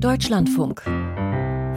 Deutschlandfunk. 0.00 0.82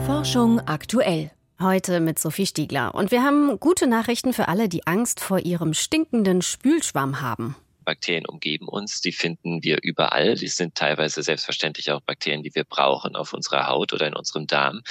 Forschung 0.06 0.60
aktuell. 0.60 1.32
Heute 1.60 1.98
mit 1.98 2.20
Sophie 2.20 2.46
Stiegler. 2.46 2.94
Und 2.94 3.10
wir 3.10 3.24
haben 3.24 3.58
gute 3.58 3.88
Nachrichten 3.88 4.32
für 4.32 4.46
alle, 4.46 4.68
die 4.68 4.86
Angst 4.86 5.18
vor 5.18 5.40
ihrem 5.40 5.74
stinkenden 5.74 6.40
Spülschwamm 6.40 7.20
haben. 7.20 7.56
Bakterien 7.84 8.26
umgeben 8.26 8.68
uns, 8.68 9.00
die 9.00 9.10
finden 9.10 9.64
wir 9.64 9.78
überall. 9.82 10.36
Die 10.36 10.46
sind 10.46 10.76
teilweise 10.76 11.24
selbstverständlich 11.24 11.90
auch 11.90 12.00
Bakterien, 12.00 12.44
die 12.44 12.54
wir 12.54 12.62
brauchen 12.62 13.16
auf 13.16 13.32
unserer 13.32 13.66
Haut 13.66 13.92
oder 13.92 14.06
in 14.06 14.14
unserem 14.14 14.46
Darm. 14.46 14.82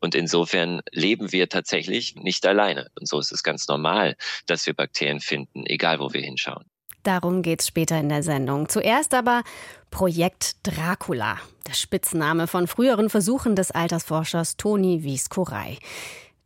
Und 0.00 0.14
insofern 0.14 0.80
leben 0.90 1.30
wir 1.30 1.50
tatsächlich 1.50 2.16
nicht 2.16 2.46
alleine. 2.46 2.88
Und 2.98 3.06
so 3.06 3.18
ist 3.18 3.32
es 3.32 3.42
ganz 3.42 3.68
normal, 3.68 4.16
dass 4.46 4.64
wir 4.64 4.72
Bakterien 4.72 5.20
finden, 5.20 5.66
egal 5.66 6.00
wo 6.00 6.14
wir 6.14 6.22
hinschauen. 6.22 6.64
Darum 7.02 7.42
geht's 7.42 7.66
später 7.66 7.98
in 7.98 8.08
der 8.08 8.22
Sendung. 8.22 8.68
Zuerst 8.68 9.14
aber 9.14 9.42
Projekt 9.90 10.56
Dracula, 10.64 11.38
der 11.66 11.74
Spitzname 11.74 12.46
von 12.46 12.66
früheren 12.66 13.10
Versuchen 13.10 13.56
des 13.56 13.70
Altersforschers 13.70 14.56
Toni 14.56 15.02
Wies-Korey. 15.02 15.78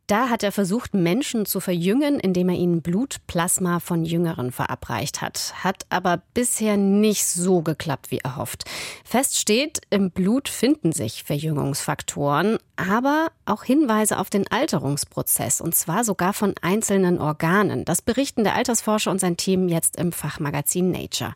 Da 0.07 0.29
hat 0.29 0.43
er 0.43 0.51
versucht, 0.51 0.93
Menschen 0.93 1.45
zu 1.45 1.61
verjüngen, 1.61 2.19
indem 2.19 2.49
er 2.49 2.55
ihnen 2.55 2.81
Blutplasma 2.81 3.79
von 3.79 4.03
Jüngeren 4.03 4.51
verabreicht 4.51 5.21
hat. 5.21 5.53
Hat 5.63 5.85
aber 5.89 6.21
bisher 6.33 6.75
nicht 6.75 7.25
so 7.25 7.61
geklappt, 7.61 8.11
wie 8.11 8.17
erhofft. 8.17 8.65
Fest 9.05 9.39
steht, 9.39 9.81
im 9.89 10.11
Blut 10.11 10.49
finden 10.49 10.91
sich 10.91 11.23
Verjüngungsfaktoren, 11.23 12.57
aber 12.75 13.31
auch 13.45 13.63
Hinweise 13.63 14.19
auf 14.19 14.29
den 14.29 14.45
Alterungsprozess, 14.51 15.61
und 15.61 15.73
zwar 15.73 16.03
sogar 16.03 16.33
von 16.33 16.53
einzelnen 16.61 17.19
Organen. 17.19 17.85
Das 17.85 18.01
berichten 18.01 18.43
der 18.43 18.55
Altersforscher 18.55 19.09
und 19.09 19.19
sein 19.19 19.37
Team 19.37 19.69
jetzt 19.69 19.95
im 19.95 20.11
Fachmagazin 20.11 20.91
Nature. 20.91 21.33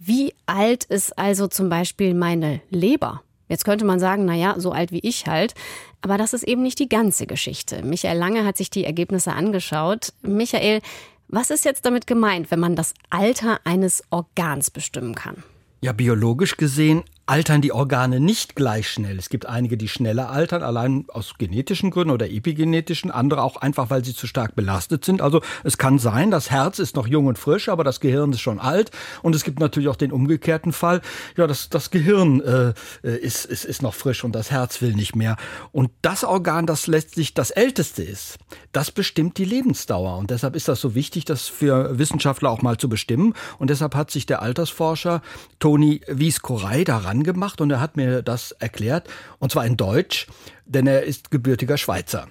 Wie 0.00 0.34
alt 0.46 0.84
ist 0.84 1.16
also 1.16 1.46
zum 1.46 1.68
Beispiel 1.68 2.12
meine 2.12 2.60
Leber? 2.70 3.22
Jetzt 3.48 3.64
könnte 3.64 3.84
man 3.84 4.00
sagen, 4.00 4.24
na 4.24 4.34
ja, 4.34 4.58
so 4.58 4.72
alt 4.72 4.90
wie 4.92 5.00
ich 5.00 5.26
halt. 5.26 5.54
Aber 6.00 6.18
das 6.18 6.32
ist 6.32 6.44
eben 6.44 6.62
nicht 6.62 6.78
die 6.78 6.88
ganze 6.88 7.26
Geschichte. 7.26 7.82
Michael 7.82 8.18
Lange 8.18 8.44
hat 8.44 8.56
sich 8.56 8.70
die 8.70 8.84
Ergebnisse 8.84 9.32
angeschaut. 9.32 10.12
Michael, 10.22 10.80
was 11.28 11.50
ist 11.50 11.64
jetzt 11.64 11.86
damit 11.86 12.06
gemeint, 12.06 12.50
wenn 12.50 12.60
man 12.60 12.76
das 12.76 12.94
Alter 13.10 13.60
eines 13.64 14.02
Organs 14.10 14.70
bestimmen 14.70 15.14
kann? 15.14 15.42
Ja, 15.80 15.92
biologisch 15.92 16.56
gesehen 16.56 17.04
altern 17.26 17.62
die 17.62 17.72
Organe 17.72 18.20
nicht 18.20 18.54
gleich 18.54 18.90
schnell. 18.90 19.18
Es 19.18 19.30
gibt 19.30 19.46
einige, 19.46 19.78
die 19.78 19.88
schneller 19.88 20.30
altern, 20.30 20.62
allein 20.62 21.06
aus 21.08 21.34
genetischen 21.38 21.90
Gründen 21.90 22.10
oder 22.10 22.28
epigenetischen, 22.30 23.10
andere 23.10 23.42
auch 23.42 23.56
einfach, 23.56 23.88
weil 23.88 24.04
sie 24.04 24.14
zu 24.14 24.26
stark 24.26 24.54
belastet 24.54 25.04
sind. 25.04 25.22
Also 25.22 25.40
es 25.62 25.78
kann 25.78 25.98
sein, 25.98 26.30
das 26.30 26.50
Herz 26.50 26.78
ist 26.78 26.96
noch 26.96 27.06
jung 27.06 27.26
und 27.26 27.38
frisch, 27.38 27.70
aber 27.70 27.82
das 27.82 28.00
Gehirn 28.00 28.32
ist 28.32 28.40
schon 28.40 28.58
alt. 28.58 28.90
Und 29.22 29.34
es 29.34 29.42
gibt 29.42 29.58
natürlich 29.58 29.88
auch 29.88 29.96
den 29.96 30.12
umgekehrten 30.12 30.72
Fall, 30.72 31.00
ja, 31.36 31.46
das, 31.46 31.70
das 31.70 31.90
Gehirn 31.90 32.40
äh, 32.42 32.74
äh 33.02 33.16
ist, 33.16 33.46
ist, 33.46 33.64
ist 33.64 33.80
noch 33.80 33.94
frisch 33.94 34.22
und 34.22 34.34
das 34.34 34.50
Herz 34.50 34.82
will 34.82 34.92
nicht 34.92 35.16
mehr. 35.16 35.36
Und 35.72 35.90
das 36.02 36.24
Organ, 36.24 36.66
das 36.66 36.86
letztlich 36.86 37.32
das 37.32 37.50
älteste 37.50 38.02
ist, 38.02 38.36
das 38.72 38.90
bestimmt 38.90 39.38
die 39.38 39.46
Lebensdauer. 39.46 40.18
Und 40.18 40.30
deshalb 40.30 40.56
ist 40.56 40.68
das 40.68 40.80
so 40.80 40.94
wichtig, 40.94 41.24
das 41.24 41.48
für 41.48 41.98
Wissenschaftler 41.98 42.50
auch 42.50 42.60
mal 42.60 42.76
zu 42.76 42.90
bestimmen. 42.90 43.34
Und 43.58 43.70
deshalb 43.70 43.94
hat 43.94 44.10
sich 44.10 44.26
der 44.26 44.42
Altersforscher 44.42 45.22
Toni 45.58 46.02
Wies-Korey 46.06 46.84
daran 46.84 47.13
angemacht 47.14 47.60
und 47.60 47.70
er 47.70 47.80
hat 47.80 47.96
mir 47.96 48.22
das 48.22 48.52
erklärt, 48.52 49.08
und 49.38 49.52
zwar 49.52 49.64
in 49.66 49.76
Deutsch, 49.76 50.26
denn 50.66 50.86
er 50.86 51.04
ist 51.04 51.30
gebürtiger 51.30 51.78
Schweizer. 51.78 52.28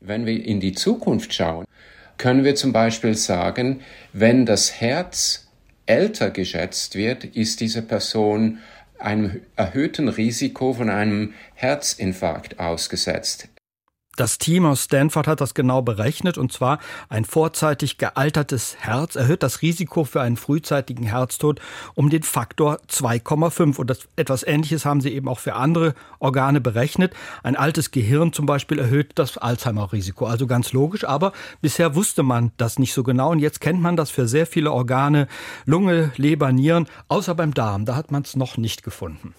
Wenn 0.00 0.26
wir 0.26 0.44
in 0.44 0.60
die 0.60 0.72
Zukunft 0.72 1.32
schauen, 1.32 1.66
können 2.18 2.44
wir 2.44 2.54
zum 2.54 2.72
Beispiel 2.72 3.14
sagen, 3.14 3.80
wenn 4.12 4.46
das 4.46 4.80
Herz 4.80 5.48
älter 5.86 6.30
geschätzt 6.30 6.94
wird, 6.94 7.24
ist 7.24 7.60
diese 7.60 7.82
Person 7.82 8.58
einem 8.98 9.40
erhöhten 9.56 10.08
Risiko 10.08 10.72
von 10.72 10.88
einem 10.88 11.34
Herzinfarkt 11.54 12.58
ausgesetzt. 12.58 13.48
Das 14.16 14.38
Team 14.38 14.64
aus 14.64 14.84
Stanford 14.84 15.26
hat 15.26 15.40
das 15.40 15.54
genau 15.54 15.82
berechnet 15.82 16.38
und 16.38 16.52
zwar 16.52 16.78
ein 17.08 17.24
vorzeitig 17.24 17.98
gealtertes 17.98 18.76
Herz 18.78 19.16
erhöht 19.16 19.42
das 19.42 19.60
Risiko 19.60 20.04
für 20.04 20.20
einen 20.20 20.36
frühzeitigen 20.36 21.04
Herztod 21.04 21.60
um 21.94 22.10
den 22.10 22.22
Faktor 22.22 22.78
2,5 22.88 23.76
und 23.76 23.90
das, 23.90 24.08
etwas 24.14 24.44
Ähnliches 24.44 24.84
haben 24.84 25.00
sie 25.00 25.10
eben 25.10 25.28
auch 25.28 25.40
für 25.40 25.54
andere 25.54 25.94
Organe 26.20 26.60
berechnet. 26.60 27.12
Ein 27.42 27.56
altes 27.56 27.90
Gehirn 27.90 28.32
zum 28.32 28.46
Beispiel 28.46 28.78
erhöht 28.78 29.12
das 29.16 29.36
Alzheimer-Risiko, 29.36 30.26
also 30.26 30.46
ganz 30.46 30.72
logisch, 30.72 31.04
aber 31.04 31.32
bisher 31.60 31.96
wusste 31.96 32.22
man 32.22 32.52
das 32.56 32.78
nicht 32.78 32.94
so 32.94 33.02
genau 33.02 33.32
und 33.32 33.40
jetzt 33.40 33.60
kennt 33.60 33.80
man 33.80 33.96
das 33.96 34.10
für 34.10 34.28
sehr 34.28 34.46
viele 34.46 34.70
Organe, 34.70 35.26
Lunge, 35.66 36.12
Leber, 36.16 36.52
Nieren, 36.52 36.86
außer 37.08 37.34
beim 37.34 37.52
Darm, 37.52 37.84
da 37.84 37.96
hat 37.96 38.12
man 38.12 38.22
es 38.22 38.36
noch 38.36 38.58
nicht 38.58 38.84
gefunden. 38.84 39.34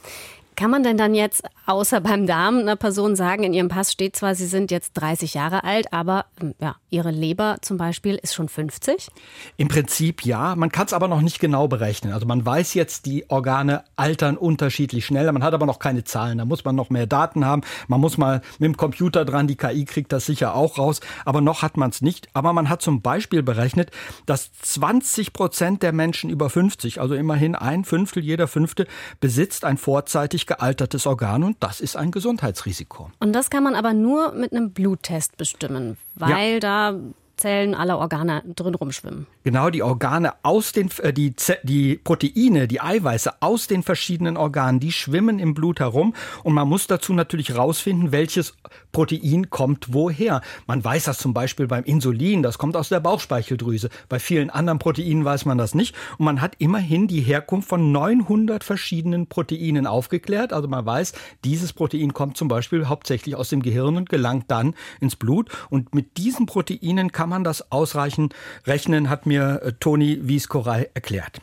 Kann 0.56 0.72
man 0.72 0.84
denn 0.84 0.98
dann 0.98 1.14
jetzt 1.14 1.44
außer 1.66 2.02
beim 2.02 2.28
Darm 2.28 2.60
einer 2.60 2.76
Person 2.76 3.16
sagen, 3.16 3.44
in 3.44 3.54
ihrem 3.54 3.70
Pass 3.70 3.92
steht 3.92 4.16
zwar, 4.16 4.36
sie 4.36 4.46
sind 4.46 4.72
jetzt 4.72 4.94
30 4.94 5.34
Jahre 5.34 5.64
alt, 5.64 5.92
aber 5.92 6.26
hm, 6.40 6.54
ja, 6.60 6.76
ihre 6.90 7.12
Leber 7.12 7.58
zum 7.62 7.78
Beispiel 7.78 8.16
ist 8.16 8.36
schon 8.36 8.50
50? 8.50 9.10
Im 9.58 9.68
Prinzip 9.68 10.26
ja, 10.26 10.56
man 10.56 10.72
kann 10.72 10.86
es 10.86 10.94
aber 10.94 11.08
noch 11.08 11.22
nicht 11.22 11.40
genau 11.40 11.68
berechnen. 11.68 12.14
Also 12.14 12.26
man 12.26 12.46
weiß 12.46 12.74
jetzt, 12.74 13.06
die 13.06 13.30
Organe 13.30 13.84
altern 13.96 14.38
unterschiedlich 14.38 15.06
schnell, 15.06 15.32
man 15.32 15.44
hat 15.44 15.54
aber 15.54 15.66
noch 15.66 15.80
keine 15.80 16.04
Zahlen, 16.04 16.38
da 16.38 16.46
muss 16.46 16.64
man 16.66 16.76
noch 16.76 16.90
mehr 16.90 17.08
Daten 17.08 17.46
haben, 17.46 17.62
man 17.88 18.00
muss 18.00 18.18
mal 18.18 18.42
mit 18.60 18.68
dem 18.68 18.78
Computer 18.78 19.26
dran, 19.26 19.48
die 19.48 19.56
KI 19.56 19.86
kriegt 19.86 20.12
das 20.12 20.26
sicher 20.26 20.56
auch 20.56 20.78
raus, 20.78 21.00
aber 21.26 21.42
noch 21.42 21.62
hat 21.62 21.78
man 21.78 21.90
es 21.90 22.02
nicht. 22.02 22.30
Aber 22.34 22.54
man 22.54 22.70
hat 22.70 22.82
zum 22.82 23.02
Beispiel 23.02 23.44
berechnet, 23.44 23.92
dass 24.26 24.52
20 24.54 25.34
Prozent 25.34 25.84
der 25.84 25.92
Menschen 25.92 26.30
über 26.30 26.50
50, 26.50 27.02
also 27.02 27.16
immerhin 27.16 27.56
ein 27.56 27.86
Fünftel, 27.86 28.24
jeder 28.24 28.48
Fünfte, 28.48 28.88
besitzt 29.20 29.66
ein 29.66 29.78
vorzeitig 29.78 30.46
gealtertes 30.46 31.08
Organ. 31.08 31.44
Und 31.44 31.55
das 31.60 31.82
ist 31.82 31.96
ein 31.96 32.12
Gesundheitsrisiko. 32.12 33.12
Und 33.20 33.34
das 33.34 33.50
kann 33.50 33.64
man 33.64 33.76
aber 33.76 33.94
nur 33.94 34.32
mit 34.34 34.52
einem 34.52 34.72
Bluttest 34.72 35.38
bestimmen, 35.38 35.98
weil 36.16 36.54
ja. 36.54 36.60
da 36.60 37.00
Zellen 37.38 37.76
aller 37.76 37.98
Organe 37.98 38.44
drin 38.56 38.76
rumschwimmen. 38.76 39.28
Genau, 39.44 39.70
die 39.70 39.84
Organe 39.84 40.34
aus 40.44 40.72
den, 40.72 40.90
äh, 41.02 41.14
die, 41.14 41.36
die 41.64 41.98
Proteine, 41.98 42.68
die 42.68 42.82
Eiweiße 42.82 43.42
aus 43.42 43.68
den 43.68 43.84
verschiedenen 43.84 44.38
Organen, 44.38 44.80
die 44.80 44.92
schwimmen 44.92 45.40
im 45.40 45.54
Blut 45.54 45.80
herum. 45.80 46.14
Und 46.44 46.54
man 46.54 46.68
muss 46.68 46.88
dazu 46.88 47.14
natürlich 47.14 47.56
rausfinden, 47.56 48.12
welches 48.12 48.56
Protein 48.92 49.50
kommt 49.50 49.94
woher. 49.94 50.42
Man 50.68 50.84
weiß 50.84 51.06
das 51.06 51.18
zum 51.18 51.34
Beispiel 51.34 51.68
beim 51.68 51.84
Insulin, 51.84 52.44
das 52.44 52.58
kommt 52.58 52.78
aus 52.78 52.90
der 52.90 53.00
Bauchspeicheldrüse. 53.00 53.90
Bei 54.10 54.20
vielen 54.20 54.50
anderen 54.50 54.80
Proteinen 54.80 55.26
weiß 55.26 55.46
man 55.46 55.58
das 55.58 55.76
nicht. 55.76 55.96
Und 56.18 56.26
man 56.26 56.42
hat 56.42 56.56
immerhin 56.60 57.08
die 57.08 57.22
Herkunft 57.22 57.70
von 57.70 57.92
900 57.92 58.64
verschiedenen 58.64 59.28
Proteinen 59.28 59.88
aufgeklärt. 59.88 60.54
Also 60.54 60.68
man 60.68 60.86
weiß, 60.86 61.14
dieses 61.44 61.74
Protein 61.74 62.14
kommt 62.14 62.38
zum 62.38 62.48
Beispiel 62.48 62.88
hauptsächlich 62.88 63.36
aus 63.36 63.50
dem 63.50 63.62
Gehirn 63.62 63.98
und 63.98 64.10
gelangt 64.10 64.46
dann 64.50 64.76
ins 65.02 65.16
Blut. 65.16 65.50
Und 65.70 65.94
mit 65.94 66.18
diesen 66.18 66.46
Proteinen 66.46 67.12
kann 67.12 67.25
man 67.26 67.44
das 67.44 67.72
ausreichend 67.72 68.34
rechnen, 68.66 69.10
hat 69.10 69.26
mir 69.26 69.62
äh, 69.64 69.72
Toni 69.80 70.20
Wieskorei 70.22 70.90
erklärt. 70.94 71.42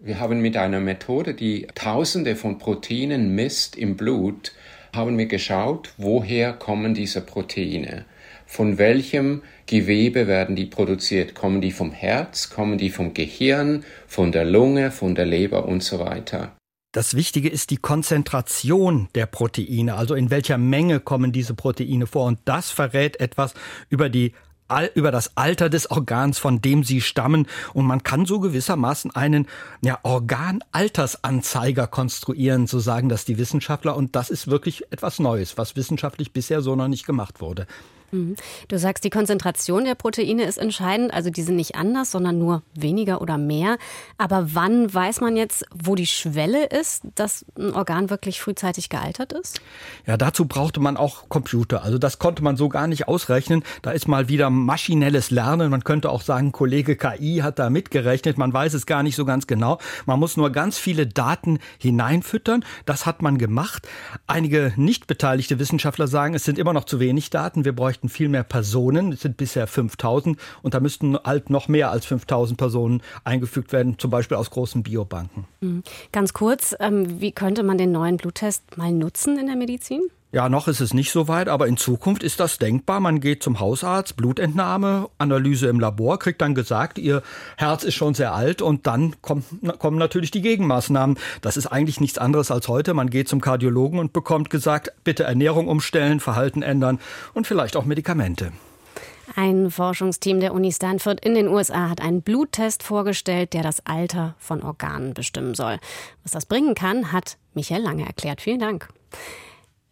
Wir 0.00 0.18
haben 0.18 0.40
mit 0.40 0.56
einer 0.56 0.80
Methode, 0.80 1.34
die 1.34 1.68
Tausende 1.74 2.34
von 2.34 2.58
Proteinen 2.58 3.34
misst 3.34 3.76
im 3.76 3.96
Blut, 3.96 4.52
haben 4.94 5.16
wir 5.16 5.26
geschaut, 5.26 5.94
woher 5.96 6.52
kommen 6.52 6.92
diese 6.92 7.20
Proteine? 7.20 8.04
Von 8.46 8.76
welchem 8.76 9.42
Gewebe 9.66 10.26
werden 10.26 10.56
die 10.56 10.66
produziert? 10.66 11.34
Kommen 11.34 11.62
die 11.62 11.70
vom 11.70 11.92
Herz? 11.92 12.50
Kommen 12.50 12.76
die 12.76 12.90
vom 12.90 13.14
Gehirn? 13.14 13.84
Von 14.06 14.32
der 14.32 14.44
Lunge? 14.44 14.90
Von 14.90 15.14
der 15.14 15.24
Leber 15.24 15.64
und 15.64 15.82
so 15.82 15.98
weiter? 15.98 16.54
Das 16.92 17.14
Wichtige 17.14 17.48
ist 17.48 17.70
die 17.70 17.78
Konzentration 17.78 19.08
der 19.14 19.24
Proteine, 19.24 19.94
also 19.94 20.14
in 20.14 20.30
welcher 20.30 20.58
Menge 20.58 21.00
kommen 21.00 21.32
diese 21.32 21.54
Proteine 21.54 22.06
vor. 22.06 22.26
Und 22.26 22.40
das 22.44 22.70
verrät 22.70 23.18
etwas 23.18 23.54
über 23.88 24.10
die 24.10 24.34
über 24.94 25.10
das 25.10 25.36
Alter 25.36 25.68
des 25.68 25.90
Organs, 25.90 26.38
von 26.38 26.60
dem 26.60 26.84
sie 26.84 27.00
stammen. 27.00 27.46
Und 27.74 27.86
man 27.86 28.02
kann 28.02 28.26
so 28.26 28.40
gewissermaßen 28.40 29.14
einen 29.14 29.46
ja, 29.82 29.98
Organaltersanzeiger 30.02 31.86
konstruieren, 31.86 32.66
so 32.66 32.78
sagen 32.78 33.08
das 33.08 33.24
die 33.24 33.38
Wissenschaftler. 33.38 33.96
Und 33.96 34.16
das 34.16 34.30
ist 34.30 34.48
wirklich 34.48 34.84
etwas 34.90 35.18
Neues, 35.18 35.58
was 35.58 35.76
wissenschaftlich 35.76 36.32
bisher 36.32 36.62
so 36.62 36.76
noch 36.76 36.88
nicht 36.88 37.06
gemacht 37.06 37.40
wurde. 37.40 37.66
Mhm. 38.12 38.36
Du 38.68 38.78
sagst, 38.78 39.04
die 39.04 39.10
Konzentration 39.10 39.84
der 39.84 39.94
Proteine 39.94 40.44
ist 40.44 40.58
entscheidend. 40.58 41.12
Also 41.12 41.30
die 41.30 41.42
sind 41.42 41.56
nicht 41.56 41.74
anders, 41.74 42.10
sondern 42.10 42.38
nur 42.38 42.62
weniger 42.74 43.20
oder 43.20 43.38
mehr. 43.38 43.78
Aber 44.18 44.54
wann 44.54 44.92
weiß 44.92 45.20
man 45.20 45.36
jetzt, 45.36 45.64
wo 45.74 45.94
die 45.94 46.06
Schwelle 46.06 46.66
ist, 46.66 47.02
dass 47.14 47.44
ein 47.58 47.72
Organ 47.74 48.10
wirklich 48.10 48.40
frühzeitig 48.40 48.90
gealtert 48.90 49.32
ist? 49.32 49.60
Ja, 50.06 50.16
dazu 50.16 50.46
brauchte 50.46 50.80
man 50.80 50.96
auch 50.96 51.28
Computer. 51.28 51.82
Also 51.82 51.98
das 51.98 52.18
konnte 52.18 52.44
man 52.44 52.56
so 52.56 52.68
gar 52.68 52.86
nicht 52.86 53.08
ausrechnen. 53.08 53.64
Da 53.80 53.92
ist 53.92 54.08
mal 54.08 54.28
wieder 54.28 54.50
maschinelles 54.50 55.30
Lernen. 55.30 55.70
Man 55.70 55.84
könnte 55.84 56.10
auch 56.10 56.22
sagen, 56.22 56.52
Kollege 56.52 56.96
KI 56.96 57.40
hat 57.42 57.58
da 57.58 57.70
mitgerechnet. 57.70 58.36
Man 58.36 58.52
weiß 58.52 58.74
es 58.74 58.84
gar 58.84 59.02
nicht 59.02 59.16
so 59.16 59.24
ganz 59.24 59.46
genau. 59.46 59.78
Man 60.04 60.20
muss 60.20 60.36
nur 60.36 60.50
ganz 60.50 60.76
viele 60.76 61.06
Daten 61.06 61.58
hineinfüttern. 61.78 62.64
Das 62.84 63.06
hat 63.06 63.22
man 63.22 63.38
gemacht. 63.38 63.88
Einige 64.26 64.74
nicht 64.76 65.06
beteiligte 65.06 65.58
Wissenschaftler 65.58 66.08
sagen, 66.08 66.34
es 66.34 66.44
sind 66.44 66.58
immer 66.58 66.74
noch 66.74 66.84
zu 66.84 67.00
wenig 67.00 67.30
Daten. 67.30 67.64
Wir 67.64 67.74
bräuchten 67.74 68.01
bräuchten 68.02 68.08
viel 68.08 68.28
mehr 68.28 68.42
Personen. 68.42 69.12
Es 69.12 69.20
sind 69.20 69.36
bisher 69.36 69.66
5000 69.66 70.38
und 70.62 70.74
da 70.74 70.80
müssten 70.80 71.16
halt 71.24 71.50
noch 71.50 71.68
mehr 71.68 71.90
als 71.90 72.04
5000 72.06 72.58
Personen 72.58 73.02
eingefügt 73.24 73.72
werden, 73.72 73.98
zum 73.98 74.10
Beispiel 74.10 74.36
aus 74.36 74.50
großen 74.50 74.82
Biobanken. 74.82 75.46
Mhm. 75.60 75.82
Ganz 76.10 76.32
kurz, 76.32 76.74
ähm, 76.80 77.20
wie 77.20 77.32
könnte 77.32 77.62
man 77.62 77.78
den 77.78 77.92
neuen 77.92 78.16
Bluttest 78.16 78.76
mal 78.76 78.92
nutzen 78.92 79.38
in 79.38 79.46
der 79.46 79.56
Medizin? 79.56 80.02
Ja, 80.32 80.48
noch 80.48 80.66
ist 80.66 80.80
es 80.80 80.94
nicht 80.94 81.12
so 81.12 81.28
weit, 81.28 81.48
aber 81.48 81.66
in 81.66 81.76
Zukunft 81.76 82.22
ist 82.22 82.40
das 82.40 82.56
denkbar. 82.56 83.00
Man 83.00 83.20
geht 83.20 83.42
zum 83.42 83.60
Hausarzt, 83.60 84.16
Blutentnahme, 84.16 85.10
Analyse 85.18 85.66
im 85.66 85.78
Labor, 85.78 86.18
kriegt 86.18 86.40
dann 86.40 86.54
gesagt, 86.54 86.98
ihr 86.98 87.22
Herz 87.58 87.84
ist 87.84 87.96
schon 87.96 88.14
sehr 88.14 88.32
alt 88.32 88.62
und 88.62 88.86
dann 88.86 89.14
kommt, 89.20 89.44
kommen 89.78 89.98
natürlich 89.98 90.30
die 90.30 90.40
Gegenmaßnahmen. 90.40 91.18
Das 91.42 91.58
ist 91.58 91.66
eigentlich 91.66 92.00
nichts 92.00 92.16
anderes 92.16 92.50
als 92.50 92.68
heute. 92.68 92.94
Man 92.94 93.10
geht 93.10 93.28
zum 93.28 93.42
Kardiologen 93.42 93.98
und 93.98 94.14
bekommt 94.14 94.48
gesagt, 94.48 94.92
bitte 95.04 95.24
Ernährung 95.24 95.68
umstellen, 95.68 96.18
Verhalten 96.18 96.62
ändern 96.62 96.98
und 97.34 97.46
vielleicht 97.46 97.76
auch 97.76 97.84
Medikamente. 97.84 98.52
Ein 99.36 99.70
Forschungsteam 99.70 100.40
der 100.40 100.54
Uni 100.54 100.72
Stanford 100.72 101.22
in 101.22 101.34
den 101.34 101.48
USA 101.48 101.90
hat 101.90 102.00
einen 102.00 102.22
Bluttest 102.22 102.82
vorgestellt, 102.82 103.52
der 103.52 103.62
das 103.62 103.84
Alter 103.84 104.34
von 104.38 104.62
Organen 104.62 105.12
bestimmen 105.12 105.54
soll. 105.54 105.78
Was 106.22 106.32
das 106.32 106.46
bringen 106.46 106.74
kann, 106.74 107.12
hat 107.12 107.36
Michael 107.52 107.82
Lange 107.82 108.06
erklärt. 108.06 108.40
Vielen 108.40 108.60
Dank. 108.60 108.88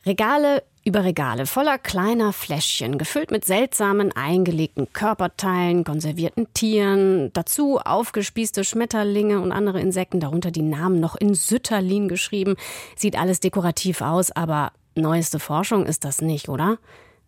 Regale 0.06 0.62
über 0.82 1.04
Regale 1.04 1.44
voller 1.44 1.78
kleiner 1.78 2.32
Fläschchen, 2.32 2.96
gefüllt 2.96 3.30
mit 3.30 3.44
seltsamen 3.44 4.12
eingelegten 4.12 4.90
Körperteilen, 4.92 5.84
konservierten 5.84 6.52
Tieren, 6.54 7.30
dazu 7.34 7.78
aufgespießte 7.78 8.64
Schmetterlinge 8.64 9.40
und 9.40 9.52
andere 9.52 9.80
Insekten, 9.80 10.20
darunter 10.20 10.50
die 10.50 10.62
Namen 10.62 11.00
noch 11.00 11.16
in 11.16 11.34
Sütterlin 11.34 12.08
geschrieben. 12.08 12.56
Sieht 12.96 13.18
alles 13.18 13.40
dekorativ 13.40 14.00
aus, 14.00 14.30
aber 14.30 14.72
neueste 14.94 15.38
Forschung 15.38 15.84
ist 15.84 16.04
das 16.04 16.22
nicht, 16.22 16.48
oder? 16.48 16.78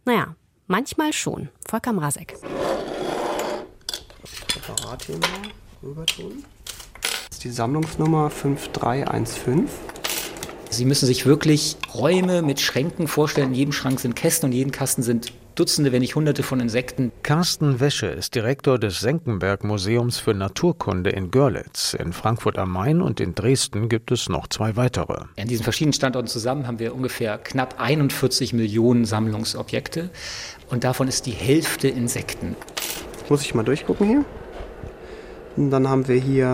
Naja, 0.07 0.35
manchmal 0.67 1.13
schon. 1.13 1.51
Volker 1.69 1.93
Mrazek. 1.93 2.37
Apparat 4.57 5.05
hier 5.05 5.17
mal 5.17 5.29
rüber 5.83 6.07
tun. 6.07 6.43
Das 7.03 7.37
ist 7.37 7.45
die 7.45 7.51
Sammlungsnummer 7.51 8.31
5315. 8.31 9.69
Sie 10.73 10.87
müssen 10.87 11.05
sich 11.05 11.27
wirklich 11.27 11.77
Räume 11.95 12.41
mit 12.41 12.59
Schränken 12.59 13.07
vorstellen. 13.07 13.49
In 13.49 13.55
jedem 13.55 13.73
Schrank 13.73 14.01
sind 14.01 14.17
Kästen 14.17 14.47
und 14.47 14.53
in 14.53 14.59
jedem 14.59 14.73
Kasten 14.73 15.03
sind 15.03 15.31
Dutzende, 15.55 15.93
wenn 15.93 16.01
nicht 16.01 16.15
Hunderte 16.15 16.43
von 16.43 16.61
Insekten. 16.61 17.13
Carsten 17.23 17.79
Wäsche 17.79 18.07
ist 18.07 18.35
Direktor 18.35 18.79
des 18.79 19.01
Senckenberg 19.01 19.65
Museums 19.65 20.19
für 20.19 20.33
Naturkunde 20.33 21.11
in 21.11 21.31
Görlitz. 21.31 21.93
In 21.93 22.15
Frankfurt 22.15 22.57
am 22.57 22.73
Main 22.73 23.03
und 23.03 23.21
in 23.21 23.35
Dresden 23.35 23.91
gibt 23.91 24.11
es 24.13 24.31
noch 24.31 24.47
zwei 24.47 24.75
weitere. 24.77 25.25
An 25.39 25.47
diesen 25.47 25.63
verschiedenen 25.63 25.93
Standorten 25.93 26.29
zusammen 26.29 26.67
haben 26.67 26.79
wir 26.79 26.95
ungefähr 26.95 27.37
knapp 27.37 27.79
41 27.79 28.55
Millionen 28.55 29.05
Sammlungsobjekte 29.05 30.09
und 30.71 30.85
davon 30.85 31.07
ist 31.07 31.27
die 31.27 31.33
Hälfte 31.33 31.89
Insekten. 31.89 32.57
Muss 33.29 33.43
ich 33.43 33.55
mal 33.55 33.63
durchgucken 33.63 34.07
hier? 34.07 34.25
Und 35.59 35.71
dann 35.71 35.87
haben 35.87 36.09
wir 36.09 36.17
hier, 36.17 36.49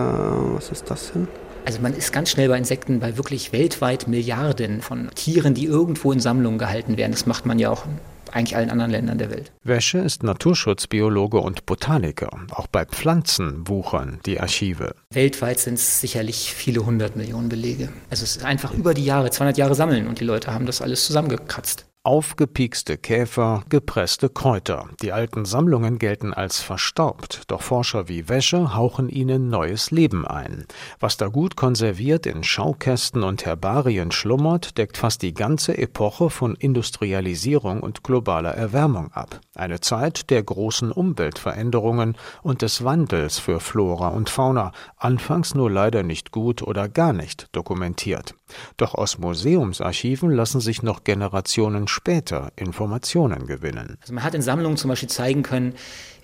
was 0.55 0.71
ist 0.71 0.91
das 0.91 1.13
denn? 1.13 1.29
Also 1.69 1.83
man 1.83 1.93
ist 1.93 2.11
ganz 2.11 2.31
schnell 2.31 2.49
bei 2.49 2.57
Insekten 2.57 2.99
bei 2.99 3.15
wirklich 3.15 3.53
weltweit 3.53 4.07
Milliarden 4.07 4.81
von 4.81 5.11
Tieren, 5.13 5.53
die 5.53 5.65
irgendwo 5.65 6.11
in 6.11 6.19
Sammlungen 6.19 6.57
gehalten 6.57 6.97
werden. 6.97 7.11
Das 7.11 7.27
macht 7.27 7.45
man 7.45 7.59
ja 7.59 7.69
auch 7.69 7.85
in 7.85 7.91
eigentlich 8.31 8.55
allen 8.55 8.71
anderen 8.71 8.89
Ländern 8.89 9.19
der 9.19 9.29
Welt. 9.29 9.51
Wäsche 9.63 9.99
ist 9.99 10.23
Naturschutzbiologe 10.23 11.37
und 11.37 11.67
Botaniker. 11.67 12.31
Auch 12.49 12.65
bei 12.65 12.85
Pflanzen 12.85 13.67
wuchern 13.67 14.19
die 14.25 14.39
Archive. 14.39 14.95
Weltweit 15.13 15.59
sind 15.59 15.75
es 15.75 16.01
sicherlich 16.01 16.55
viele 16.55 16.87
hundert 16.87 17.15
Millionen 17.15 17.49
Belege. 17.49 17.89
Also 18.09 18.23
es 18.23 18.37
ist 18.37 18.45
einfach 18.45 18.73
über 18.73 18.95
die 18.95 19.05
Jahre, 19.05 19.29
200 19.29 19.59
Jahre 19.59 19.75
sammeln 19.75 20.07
und 20.07 20.19
die 20.19 20.25
Leute 20.25 20.51
haben 20.51 20.65
das 20.65 20.81
alles 20.81 21.05
zusammengekratzt. 21.05 21.85
Aufgepiekste 22.05 22.97
Käfer, 22.97 23.63
gepresste 23.67 24.29
Kräuter. 24.29 24.87
Die 25.01 25.11
alten 25.11 25.43
Sammlungen 25.43 25.99
gelten 25.99 26.33
als 26.33 26.61
verstaubt, 26.61 27.41
doch 27.47 27.61
Forscher 27.61 28.07
wie 28.07 28.29
Wäsche 28.29 28.73
hauchen 28.73 29.09
ihnen 29.09 29.49
neues 29.49 29.91
Leben 29.91 30.25
ein. 30.25 30.65
Was 31.01 31.17
da 31.17 31.27
gut 31.27 31.57
konserviert 31.57 32.25
in 32.25 32.45
Schaukästen 32.45 33.21
und 33.21 33.45
Herbarien 33.45 34.13
schlummert, 34.13 34.77
deckt 34.77 34.95
fast 34.95 35.21
die 35.23 35.33
ganze 35.33 35.77
Epoche 35.77 36.29
von 36.29 36.55
Industrialisierung 36.55 37.81
und 37.81 38.01
globaler 38.01 38.55
Erwärmung 38.55 39.11
ab. 39.11 39.41
Eine 39.53 39.81
Zeit 39.81 40.29
der 40.29 40.41
großen 40.41 40.93
Umweltveränderungen 40.93 42.15
und 42.41 42.61
des 42.61 42.85
Wandels 42.85 43.39
für 43.39 43.59
Flora 43.59 44.07
und 44.07 44.29
Fauna, 44.29 44.71
anfangs 44.95 45.53
nur 45.53 45.69
leider 45.69 46.03
nicht 46.03 46.31
gut 46.31 46.61
oder 46.61 46.87
gar 46.87 47.11
nicht 47.11 47.49
dokumentiert. 47.51 48.38
Doch 48.77 48.95
aus 48.95 49.17
Museumsarchiven 49.17 50.31
lassen 50.31 50.61
sich 50.61 50.83
noch 50.83 51.03
Generationen 51.03 51.87
später 51.87 52.51
Informationen 52.55 53.45
gewinnen. 53.47 53.97
Also 54.01 54.13
man 54.13 54.23
hat 54.23 54.35
in 54.35 54.41
Sammlungen 54.41 54.77
zum 54.77 54.89
Beispiel 54.89 55.09
zeigen 55.09 55.43
können, 55.43 55.73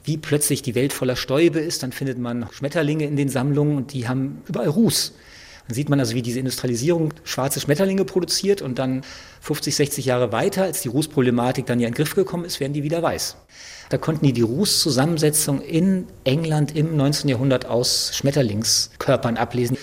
wie 0.03 0.17
plötzlich 0.17 0.61
die 0.61 0.75
Welt 0.75 0.93
voller 0.93 1.15
Stäube 1.15 1.59
ist. 1.59 1.83
Dann 1.83 1.91
findet 1.91 2.17
man 2.17 2.47
Schmetterlinge 2.51 3.05
in 3.05 3.15
den 3.15 3.29
Sammlungen 3.29 3.77
und 3.77 3.93
die 3.93 4.07
haben 4.07 4.41
überall 4.47 4.69
Ruß. 4.69 5.13
Dann 5.67 5.75
sieht 5.75 5.89
man 5.89 5.99
also, 5.99 6.13
wie 6.13 6.21
diese 6.21 6.39
Industrialisierung 6.39 7.13
schwarze 7.23 7.59
Schmetterlinge 7.59 8.05
produziert 8.05 8.61
und 8.61 8.77
dann 8.77 9.01
50, 9.41 9.75
60 9.75 10.05
Jahre 10.05 10.31
weiter, 10.31 10.63
als 10.63 10.81
die 10.81 10.89
Rußproblematik 10.89 11.65
dann 11.65 11.79
ja 11.79 11.87
in 11.87 11.93
den 11.93 11.97
Griff 11.97 12.13
gekommen 12.13 12.45
ist, 12.45 12.59
werden 12.59 12.73
die 12.73 12.83
wieder 12.83 13.01
weiß. 13.01 13.37
Da 13.89 13.97
konnten 13.97 14.25
die 14.25 14.33
die 14.33 14.41
Rußzusammensetzung 14.41 15.61
in 15.61 16.07
England 16.23 16.75
im 16.75 16.95
19. 16.95 17.29
Jahrhundert 17.29 17.65
aus 17.65 18.11
Schmetterlingskörpern 18.13 19.37
ablesen 19.37 19.77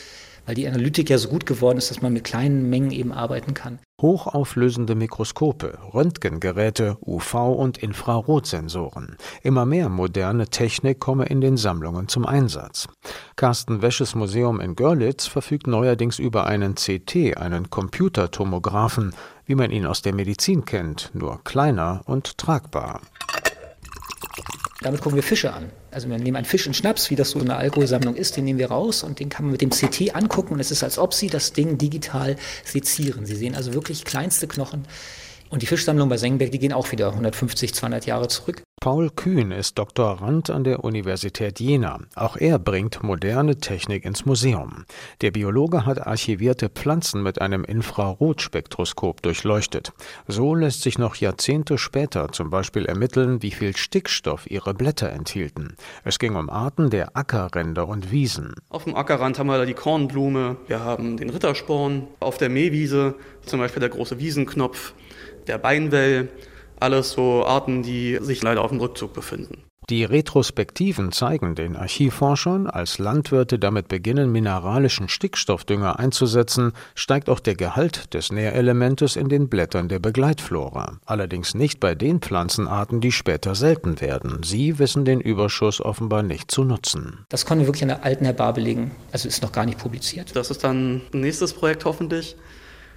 weil 0.47 0.55
die 0.55 0.67
Analytik 0.67 1.11
ja 1.11 1.19
so 1.19 1.29
gut 1.29 1.47
geworden 1.47 1.79
ist, 1.79 1.91
dass 1.91 2.03
man 2.03 2.12
mit 2.12 2.25
kleinen 2.25 2.69
Mengen 2.69 2.91
eben 2.91 3.12
arbeiten 3.12 3.55
kann. 3.55 3.79
Hochauflösende 4.00 4.94
Mikroskope, 4.94 5.79
Röntgengeräte, 5.94 6.97
UV- 7.05 7.55
und 7.55 7.79
Infrarotsensoren. 7.79 9.17
Immer 9.43 9.65
mehr 9.65 9.89
moderne 9.89 10.49
Technik 10.49 10.99
komme 10.99 11.27
in 11.27 11.41
den 11.41 11.56
Sammlungen 11.56 12.09
zum 12.09 12.27
Einsatz. 12.27 12.89
Carsten 13.37 13.81
Wäsches 13.81 14.15
Museum 14.15 14.61
in 14.61 14.75
Görlitz 14.75 15.27
verfügt 15.27 15.69
neuerdings 15.69 16.19
über 16.19 16.47
einen 16.47 16.75
CT, 16.75 17.37
einen 17.37 17.71
Computertomographen, 17.71 19.15
wie 19.47 19.55
man 19.55 19.71
ihn 19.71 19.87
aus 19.87 20.03
der 20.03 20.15
Medizin 20.15 20.65
kennt, 20.65 21.11
nur 21.15 21.44
kleiner 21.44 22.03
und 22.06 22.39
tragbar. 22.39 23.00
Damit 24.81 25.00
gucken 25.00 25.17
wir 25.17 25.23
Fische 25.23 25.53
an. 25.53 25.71
Also 25.93 26.09
wir 26.09 26.19
nehmen 26.19 26.37
einen 26.37 26.47
Fisch 26.47 26.67
in 26.67 26.73
Schnaps, 26.73 27.11
wie 27.11 27.17
das 27.17 27.31
so 27.31 27.39
in 27.39 27.50
einer 27.50 27.59
Alkoholsammlung 27.59 28.17
ist, 28.17 28.39
den 28.39 28.44
nehmen 28.44 28.59
wir 28.59 28.71
raus 28.71 29.03
und 29.03 29.21
den 29.21 29.29
kann 29.29 29.44
man 29.44 29.53
mit 29.53 29.61
dem 29.61 29.69
CT 29.71 30.15
angucken 30.15 30.55
und 30.55 30.61
es 30.61 30.71
ist, 30.71 30.83
als 30.83 30.99
ob 30.99 31.12
Sie 31.12 31.29
das 31.29 31.53
Ding 31.53 31.77
digital 31.77 32.37
sezieren. 32.65 33.27
Sie 33.27 33.37
sehen 33.37 33.55
also 33.55 33.75
wirklich 33.75 34.05
kleinste 34.05 34.47
Knochen. 34.47 34.87
Und 35.50 35.61
die 35.61 35.67
Fischsammlung 35.67 36.09
bei 36.09 36.17
Sengenberg, 36.17 36.50
die 36.50 36.59
gehen 36.59 36.73
auch 36.73 36.91
wieder 36.93 37.11
150, 37.11 37.75
200 37.75 38.06
Jahre 38.06 38.29
zurück. 38.29 38.62
Paul 38.82 39.11
Kühn 39.11 39.52
ist 39.52 39.79
Doktorand 39.79 40.50
an 40.50 40.64
der 40.64 40.82
Universität 40.82 41.61
Jena. 41.61 42.00
Auch 42.17 42.37
er 42.37 42.58
bringt 42.58 43.05
moderne 43.05 43.58
Technik 43.58 44.05
ins 44.05 44.26
Museum. 44.26 44.87
Der 45.20 45.31
Biologe 45.31 45.87
hat 45.87 46.05
archivierte 46.05 46.69
Pflanzen 46.69 47.23
mit 47.23 47.40
einem 47.40 47.62
Infrarotspektroskop 47.62 49.23
durchleuchtet. 49.23 49.93
So 50.26 50.56
lässt 50.56 50.82
sich 50.82 50.99
noch 50.99 51.14
Jahrzehnte 51.14 51.79
später 51.79 52.32
zum 52.32 52.51
Beispiel 52.51 52.86
ermitteln, 52.86 53.41
wie 53.41 53.53
viel 53.53 53.77
Stickstoff 53.77 54.51
ihre 54.51 54.74
Blätter 54.74 55.10
enthielten. 55.10 55.77
Es 56.03 56.19
ging 56.19 56.34
um 56.34 56.51
Arten 56.51 56.91
der 56.91 57.17
Ackerränder 57.17 57.86
und 57.86 58.10
Wiesen. 58.10 58.53
Auf 58.69 58.82
dem 58.82 58.96
Ackerrand 58.96 59.39
haben 59.39 59.46
wir 59.46 59.58
da 59.58 59.65
die 59.65 59.74
Kornblume, 59.74 60.56
wir 60.67 60.81
haben 60.81 61.19
den 61.19 61.31
Rittersporn, 61.31 62.08
auf 62.19 62.36
der 62.36 62.48
Mähwiese 62.48 63.15
zum 63.46 63.60
Beispiel 63.60 63.79
der 63.79 63.91
große 63.91 64.19
Wiesenknopf, 64.19 64.94
der 65.46 65.58
Beinwell 65.58 66.31
alles 66.82 67.12
so 67.12 67.46
Arten, 67.46 67.82
die 67.82 68.19
sich 68.20 68.43
leider 68.43 68.62
auf 68.62 68.70
dem 68.70 68.81
Rückzug 68.81 69.12
befinden. 69.15 69.65
Die 69.91 70.05
Retrospektiven 70.05 71.10
zeigen 71.10 71.56
den 71.56 71.74
Archivforschern, 71.74 72.69
als 72.69 72.98
Landwirte 72.98 73.58
damit 73.58 73.89
beginnen, 73.89 74.31
mineralischen 74.31 75.08
Stickstoffdünger 75.08 75.98
einzusetzen, 75.98 76.72
steigt 76.94 77.29
auch 77.29 77.41
der 77.41 77.56
Gehalt 77.56 78.15
des 78.15 78.31
Nährelementes 78.31 79.17
in 79.17 79.29
den 79.29 79.48
Blättern 79.48 79.89
der 79.89 79.98
Begleitflora. 79.98 80.98
Allerdings 81.05 81.55
nicht 81.55 81.81
bei 81.81 81.96
den 81.96 82.20
Pflanzenarten, 82.20 83.01
die 83.01 83.10
später 83.10 83.56
selten 83.56 84.01
werden. 84.01 84.44
Sie 84.44 84.79
wissen 84.79 85.05
den 85.05 85.20
Überschuss 85.20 85.81
offenbar 85.81 86.22
nicht 86.22 86.53
zu 86.53 86.62
nutzen. 86.62 87.27
Das 87.29 87.44
konnten 87.44 87.62
wir 87.62 87.67
wirklich 87.67 87.82
an 87.82 87.89
der 87.89 88.05
alten 88.05 88.24
Herbar 88.24 88.55
belegen. 88.55 88.93
Also 89.10 89.27
ist 89.27 89.43
noch 89.43 89.53
gar 89.53 89.67
nicht 89.67 89.79
publiziert. 89.79 90.36
Das 90.36 90.51
ist 90.53 90.62
dann 90.62 91.03
ein 91.12 91.20
nächstes 91.20 91.53
Projekt 91.55 91.84
hoffentlich 91.84 92.36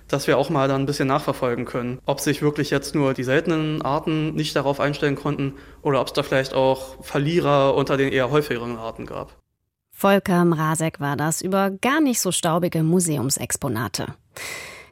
dass 0.08 0.28
wir 0.28 0.38
auch 0.38 0.50
mal 0.50 0.68
dann 0.68 0.84
ein 0.84 0.86
bisschen 0.86 1.08
nachverfolgen 1.08 1.66
können, 1.66 2.00
ob 2.06 2.20
sich 2.20 2.42
wirklich 2.42 2.70
jetzt 2.70 2.96
nur 2.96 3.14
die 3.14 3.24
seltenen 3.24 3.82
Arten 3.82 4.36
nicht 4.36 4.56
darauf 4.56 4.80
einstellen 4.80 5.16
konnten 5.16 5.56
oder 5.82 6.02
ob 6.02 6.08
es 6.08 6.14
da 6.14 6.24
vielleicht 6.24 6.54
auch 6.54 7.04
Verlierer 7.04 7.76
unter 7.76 7.98
den 7.98 8.12
eher 8.12 8.32
häufigeren 8.32 8.78
Arten 8.78 9.06
gab. 9.06 9.38
Volker 9.92 10.44
Mrazek 10.44 11.00
war 11.00 11.16
das 11.16 11.42
über 11.42 11.72
gar 11.72 12.02
nicht 12.02 12.20
so 12.20 12.32
staubige 12.32 12.84
Museumsexponate. 12.84 14.16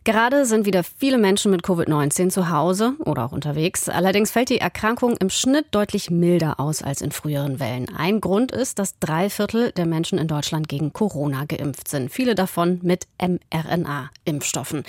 Gerade 0.06 0.46
sind 0.46 0.66
wieder 0.66 0.84
viele 0.84 1.18
Menschen 1.18 1.50
mit 1.50 1.64
Covid-19 1.64 2.28
zu 2.28 2.50
Hause 2.50 2.96
oder 3.06 3.24
auch 3.24 3.32
unterwegs. 3.32 3.88
Allerdings 3.88 4.32
fällt 4.32 4.50
die 4.50 4.58
Erkrankung 4.58 5.16
im 5.16 5.30
Schnitt 5.30 5.68
deutlich 5.72 6.10
milder 6.10 6.60
aus 6.60 6.82
als 6.82 7.02
in 7.02 7.12
früheren 7.12 7.62
Wellen. 7.62 7.88
Ein 7.96 8.20
Grund 8.20 8.52
ist, 8.52 8.80
dass 8.80 9.00
drei 9.00 9.30
Viertel 9.30 9.72
der 9.72 9.86
Menschen 9.86 10.18
in 10.18 10.28
Deutschland 10.28 10.68
gegen 10.68 10.92
Corona 10.92 11.46
geimpft 11.46 11.88
sind. 11.88 12.12
Viele 12.12 12.36
davon 12.36 12.82
mit 12.84 13.08
mRNA-Impfstoffen. 13.18 14.84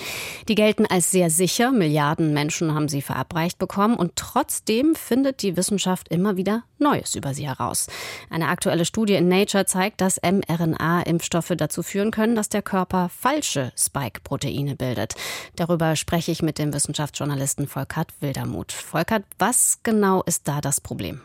Die 0.49 0.55
gelten 0.55 0.85
als 0.85 1.11
sehr 1.11 1.29
sicher. 1.29 1.71
Milliarden 1.71 2.33
Menschen 2.33 2.75
haben 2.75 2.89
sie 2.89 3.01
verabreicht 3.01 3.57
bekommen. 3.57 3.95
Und 3.95 4.17
trotzdem 4.17 4.95
findet 4.95 5.41
die 5.43 5.55
Wissenschaft 5.55 6.09
immer 6.09 6.35
wieder 6.35 6.63
Neues 6.77 7.15
über 7.15 7.33
sie 7.33 7.47
heraus. 7.47 7.87
Eine 8.29 8.49
aktuelle 8.49 8.83
Studie 8.83 9.15
in 9.15 9.29
Nature 9.29 9.65
zeigt, 9.65 10.01
dass 10.01 10.19
mRNA-Impfstoffe 10.21 11.53
dazu 11.55 11.83
führen 11.83 12.11
können, 12.11 12.35
dass 12.35 12.49
der 12.49 12.61
Körper 12.61 13.07
falsche 13.07 13.71
Spike-Proteine 13.77 14.75
bildet 14.75 15.04
wird. 15.05 15.15
Darüber 15.55 15.95
spreche 15.95 16.31
ich 16.31 16.41
mit 16.41 16.57
dem 16.57 16.73
Wissenschaftsjournalisten 16.73 17.67
Volkert 17.67 18.09
Wildermuth. 18.19 18.71
Volkert, 18.71 19.23
was 19.37 19.79
genau 19.83 20.23
ist 20.23 20.47
da 20.47 20.61
das 20.61 20.81
Problem? 20.81 21.21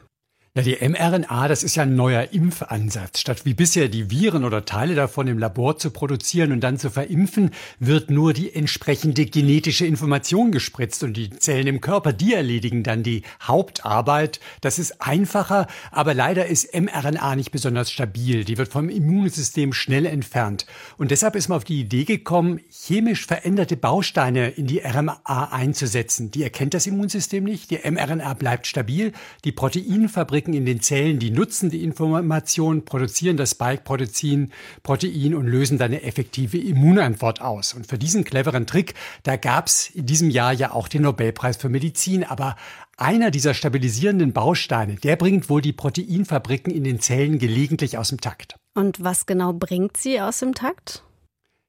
Ja, 0.57 0.63
die 0.63 0.79
mRNA, 0.81 1.47
das 1.47 1.63
ist 1.63 1.77
ja 1.77 1.85
ein 1.85 1.95
neuer 1.95 2.33
Impfansatz. 2.33 3.21
Statt 3.21 3.45
wie 3.45 3.55
bisher 3.55 3.89
die 3.89 4.11
Viren 4.11 4.43
oder 4.43 4.65
Teile 4.65 4.97
davon 4.97 5.29
im 5.29 5.39
Labor 5.39 5.79
zu 5.79 5.93
produzieren 5.93 6.51
und 6.51 6.59
dann 6.59 6.77
zu 6.77 6.91
verimpfen, 6.91 7.53
wird 7.79 8.11
nur 8.11 8.33
die 8.33 8.53
entsprechende 8.53 9.27
genetische 9.27 9.87
Information 9.87 10.51
gespritzt 10.51 11.05
und 11.05 11.17
die 11.17 11.31
Zellen 11.31 11.69
im 11.69 11.81
Körper, 11.81 12.13
die 12.13 12.35
erledigen 12.35 12.83
dann 12.83 13.05
die 13.05 13.23
Hauptarbeit. 13.41 14.41
Das 14.61 14.81
ist 14.81 15.01
einfacher, 15.01 15.69
aber 15.93 16.15
leider 16.15 16.47
ist 16.47 16.75
mRNA 16.75 17.37
nicht 17.37 17.53
besonders 17.53 17.93
stabil. 17.93 18.43
Die 18.45 18.59
wird 18.59 18.73
vom 18.73 18.89
Immunsystem 18.89 19.73
schnell 19.73 20.05
entfernt. 20.05 20.67
Und 20.99 21.13
deshalb 21.13 21.37
ist 21.37 21.49
man 21.49 21.59
auf 21.59 21.65
die 21.65 21.79
Idee 21.79 22.03
gekommen, 22.03 22.59
chemisch 22.69 23.25
veränderte 23.25 23.77
Bausteine 23.77 24.49
in 24.49 24.67
die 24.67 24.81
RNA 24.81 25.53
einzusetzen. 25.53 26.33
Die 26.33 26.43
erkennt 26.43 26.75
das 26.75 26.89
Immunsystem 26.89 27.45
nicht. 27.45 27.71
Die 27.71 27.89
mRNA 27.89 28.35
bleibt 28.35 28.67
stabil. 28.67 29.13
Die 29.45 29.53
Proteinfabrik 29.53 30.40
Fabriken 30.41 30.55
in 30.55 30.65
den 30.65 30.81
Zellen, 30.81 31.19
die 31.19 31.31
nutzen 31.31 31.69
die 31.69 31.85
Information, 31.85 32.87
produzieren 32.87 33.37
das 33.37 33.51
Spike-Protein 33.51 34.51
Protein 34.83 35.35
und 35.35 35.47
lösen 35.47 35.77
dann 35.77 35.91
eine 35.91 36.03
effektive 36.03 36.57
Immunantwort 36.57 37.43
aus. 37.43 37.75
Und 37.75 37.87
für 37.87 37.99
diesen 37.99 38.25
cleveren 38.25 38.67
Trick, 38.67 38.95
da 39.23 39.37
gab 39.37 39.67
es 39.67 39.91
in 39.91 40.07
diesem 40.07 40.31
Jahr 40.31 40.55
ja 40.55 40.73
auch 40.73 40.89
den 40.89 41.03
Nobelpreis 41.03 41.59
für 41.59 41.69
Medizin. 41.69 42.25
Aber 42.25 42.57
einer 42.97 43.31
dieser 43.31 43.53
stabilisierenden 43.53 44.33
Bausteine, 44.33 44.95
der 44.95 45.17
bringt 45.17 45.51
wohl 45.51 45.61
die 45.61 45.75
Proteinfabriken 45.75 46.73
in 46.73 46.85
den 46.85 47.01
Zellen 47.01 47.39
gelegentlich 47.39 47.99
aus 47.99 48.09
dem 48.09 48.21
Takt. 48.21 48.57
Und 48.75 49.05
was 49.05 49.27
genau 49.27 49.53
bringt 49.53 49.99
sie 49.99 50.23
aus 50.23 50.39
dem 50.39 50.55
Takt? 50.55 51.03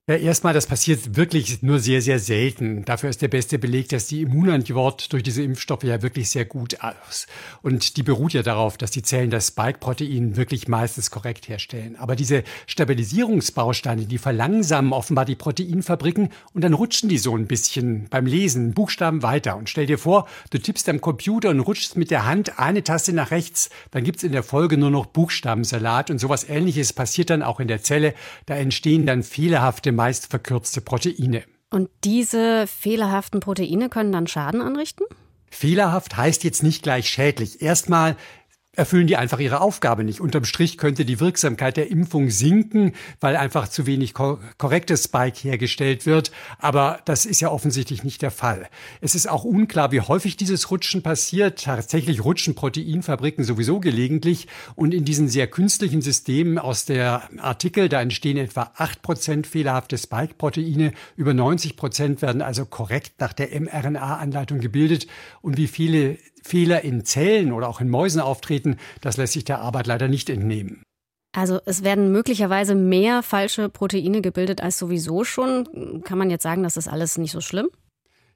Ja, 0.10 0.15
erstmal, 0.15 0.55
das 0.55 0.65
passiert 0.65 1.15
wirklich 1.15 1.62
nur 1.62 1.77
sehr, 1.77 2.01
sehr 2.01 2.17
selten. 2.17 2.84
Dafür 2.86 3.12
ist 3.12 3.22
der 3.22 3.27
beste 3.27 3.60
Beleg, 3.60 3.88
dass 3.89 4.08
die 4.08 4.24
Immunantwort 4.24 5.13
durch 5.13 5.22
diese 5.22 5.43
Impfstoffe 5.43 5.84
ja 5.84 6.01
wirklich 6.01 6.31
sehr 6.31 6.43
gut 6.43 6.81
aus. 6.81 7.27
Und 7.62 7.98
die 7.98 8.01
beruht 8.01 8.34
ja 8.34 8.41
darauf, 8.41 8.77
dass 8.77 8.89
die 8.89 9.03
Zellen 9.03 9.29
das 9.29 9.50
Spike-Protein 9.50 10.38
wirklich 10.38 10.67
meistens 10.67 11.12
korrekt 11.12 11.48
herstellen. 11.48 11.98
Aber 11.98 12.15
diese 12.15 12.43
Stabilisierungsbausteine, 12.65 14.08
die 14.08 14.17
verlangsamen 14.17 14.91
offenbar 14.91 15.24
die 15.24 15.36
Proteinfabriken 15.36 16.29
und 16.55 16.63
dann 16.63 16.74
rutschen 16.74 17.08
die 17.08 17.20
so 17.20 17.38
ein 17.38 17.46
bisschen 17.46 18.08
beim 18.10 18.25
Lesen 18.25 18.74
Buchstaben 18.74 19.22
weiter. 19.22 19.55
Und 19.55 19.70
stell 19.70 19.86
dir 19.86 20.00
vor, 20.00 20.27
du 20.50 20.58
tippst 20.58 20.89
am 20.89 21.00
Computer 21.00 21.51
und 21.51 21.60
rutschst 21.60 21.96
mit 21.96 22.10
der 22.10 22.25
Hand 22.25 22.58
eine 22.58 22.84
Taste 22.84 23.13
nach 23.13 23.29
rechts, 23.29 23.70
dann 23.91 24.03
gibt's 24.03 24.24
in 24.24 24.31
der 24.31 24.41
Folge 24.41 24.77
nur 24.77 24.89
noch 24.89 25.05
Buchstabensalat 25.05 26.10
und 26.10 26.17
sowas 26.17 26.50
ähnliches 26.50 26.91
passiert 26.91 27.29
dann 27.29 27.43
auch 27.43 27.60
in 27.60 27.67
der 27.67 27.84
Zelle. 27.84 28.15
Da 28.48 28.55
entstehen 28.55 29.05
dann 29.05 29.22
fehlerhafte 29.22 29.90
meist 29.91 30.27
verkürzte 30.27 30.81
Proteine. 30.81 31.43
Und 31.69 31.89
diese 32.03 32.67
fehlerhaften 32.67 33.39
Proteine 33.39 33.89
können 33.89 34.12
dann 34.12 34.27
Schaden 34.27 34.62
anrichten? 34.62 35.05
Fehlerhaft 35.50 36.17
heißt 36.17 36.43
jetzt 36.43 36.63
nicht 36.63 36.83
gleich 36.83 37.10
schädlich. 37.10 37.62
Erstmal 37.62 38.15
erfüllen 38.74 39.08
die 39.08 39.18
einfach 39.18 39.40
ihre 39.40 39.60
Aufgabe 39.60 40.06
nicht. 40.06 40.22
Unterm 40.22 40.46
Strich 40.46 40.78
könnte 40.78 41.04
die 41.04 41.20
Wirksamkeit 41.20 41.75
der 41.75 41.92
Impfung 41.92 42.30
sinken, 42.30 42.94
weil 43.20 43.36
einfach 43.36 43.68
zu 43.68 43.86
wenig 43.86 44.13
korrektes 44.13 45.04
Spike 45.04 45.38
hergestellt 45.40 46.06
wird. 46.06 46.32
Aber 46.58 47.01
das 47.04 47.25
ist 47.25 47.42
ja 47.42 47.50
offensichtlich 47.50 48.06
nicht 48.06 48.22
der 48.22 48.32
Fall. 48.32 48.70
Es 49.01 49.13
ist 49.13 49.30
auch 49.30 49.44
unklar, 49.44 49.92
wie 49.92 50.00
häufig 50.00 50.38
dieses 50.38 50.72
Rutschen 50.72 51.04
passiert. 51.04 51.63
Tatsächlich 51.63 52.24
rutschen 52.24 52.56
Proteinfabriken 52.56 53.44
sowieso 53.44 53.82
gelegentlich. 53.82 54.48
Und 54.75 54.94
in 54.94 55.04
diesen 55.04 55.28
sehr 55.28 55.48
künstlichen 55.48 56.01
Systemen 56.01 56.58
aus 56.58 56.86
der 56.86 57.30
Artikel, 57.40 57.90
da 57.90 58.01
entstehen 58.01 58.38
etwa 58.38 58.72
acht 58.75 59.01
Prozent 59.01 59.48
fehlerhafte 59.48 59.98
Spike-Proteine. 59.98 60.94
Über 61.18 61.34
90 61.34 61.75
Prozent 61.75 62.22
werden 62.22 62.42
also 62.42 62.66
korrekt 62.66 63.20
nach 63.20 63.34
der 63.34 63.50
mRNA-Anleitung 63.60 64.62
gebildet. 64.62 65.08
Und 65.42 65.58
wie 65.58 65.68
viele 65.68 66.18
Fehler 66.41 66.83
in 66.83 67.05
Zellen 67.05 67.51
oder 67.51 67.67
auch 67.69 67.81
in 67.81 67.89
Mäusen 67.89 68.21
auftreten, 68.21 68.77
das 69.01 69.17
lässt 69.17 69.33
sich 69.33 69.43
der 69.43 69.60
Arbeit 69.60 69.88
leider 69.88 70.07
nicht 70.07 70.29
entnehmen. 70.29 70.83
Also 71.33 71.60
es 71.65 71.83
werden 71.83 72.12
möglicherweise 72.12 72.75
mehr 72.75 73.24
falsche 73.24 73.69
Proteine 73.69 74.21
gebildet 74.21 74.62
als 74.62 74.77
sowieso 74.77 75.24
schon. 75.24 76.01
Kann 76.03 76.17
man 76.17 76.29
jetzt 76.29 76.43
sagen, 76.43 76.63
das 76.63 76.75
ist 76.75 76.89
alles 76.89 77.17
nicht 77.17 77.31
so 77.31 77.39
schlimm? 77.39 77.69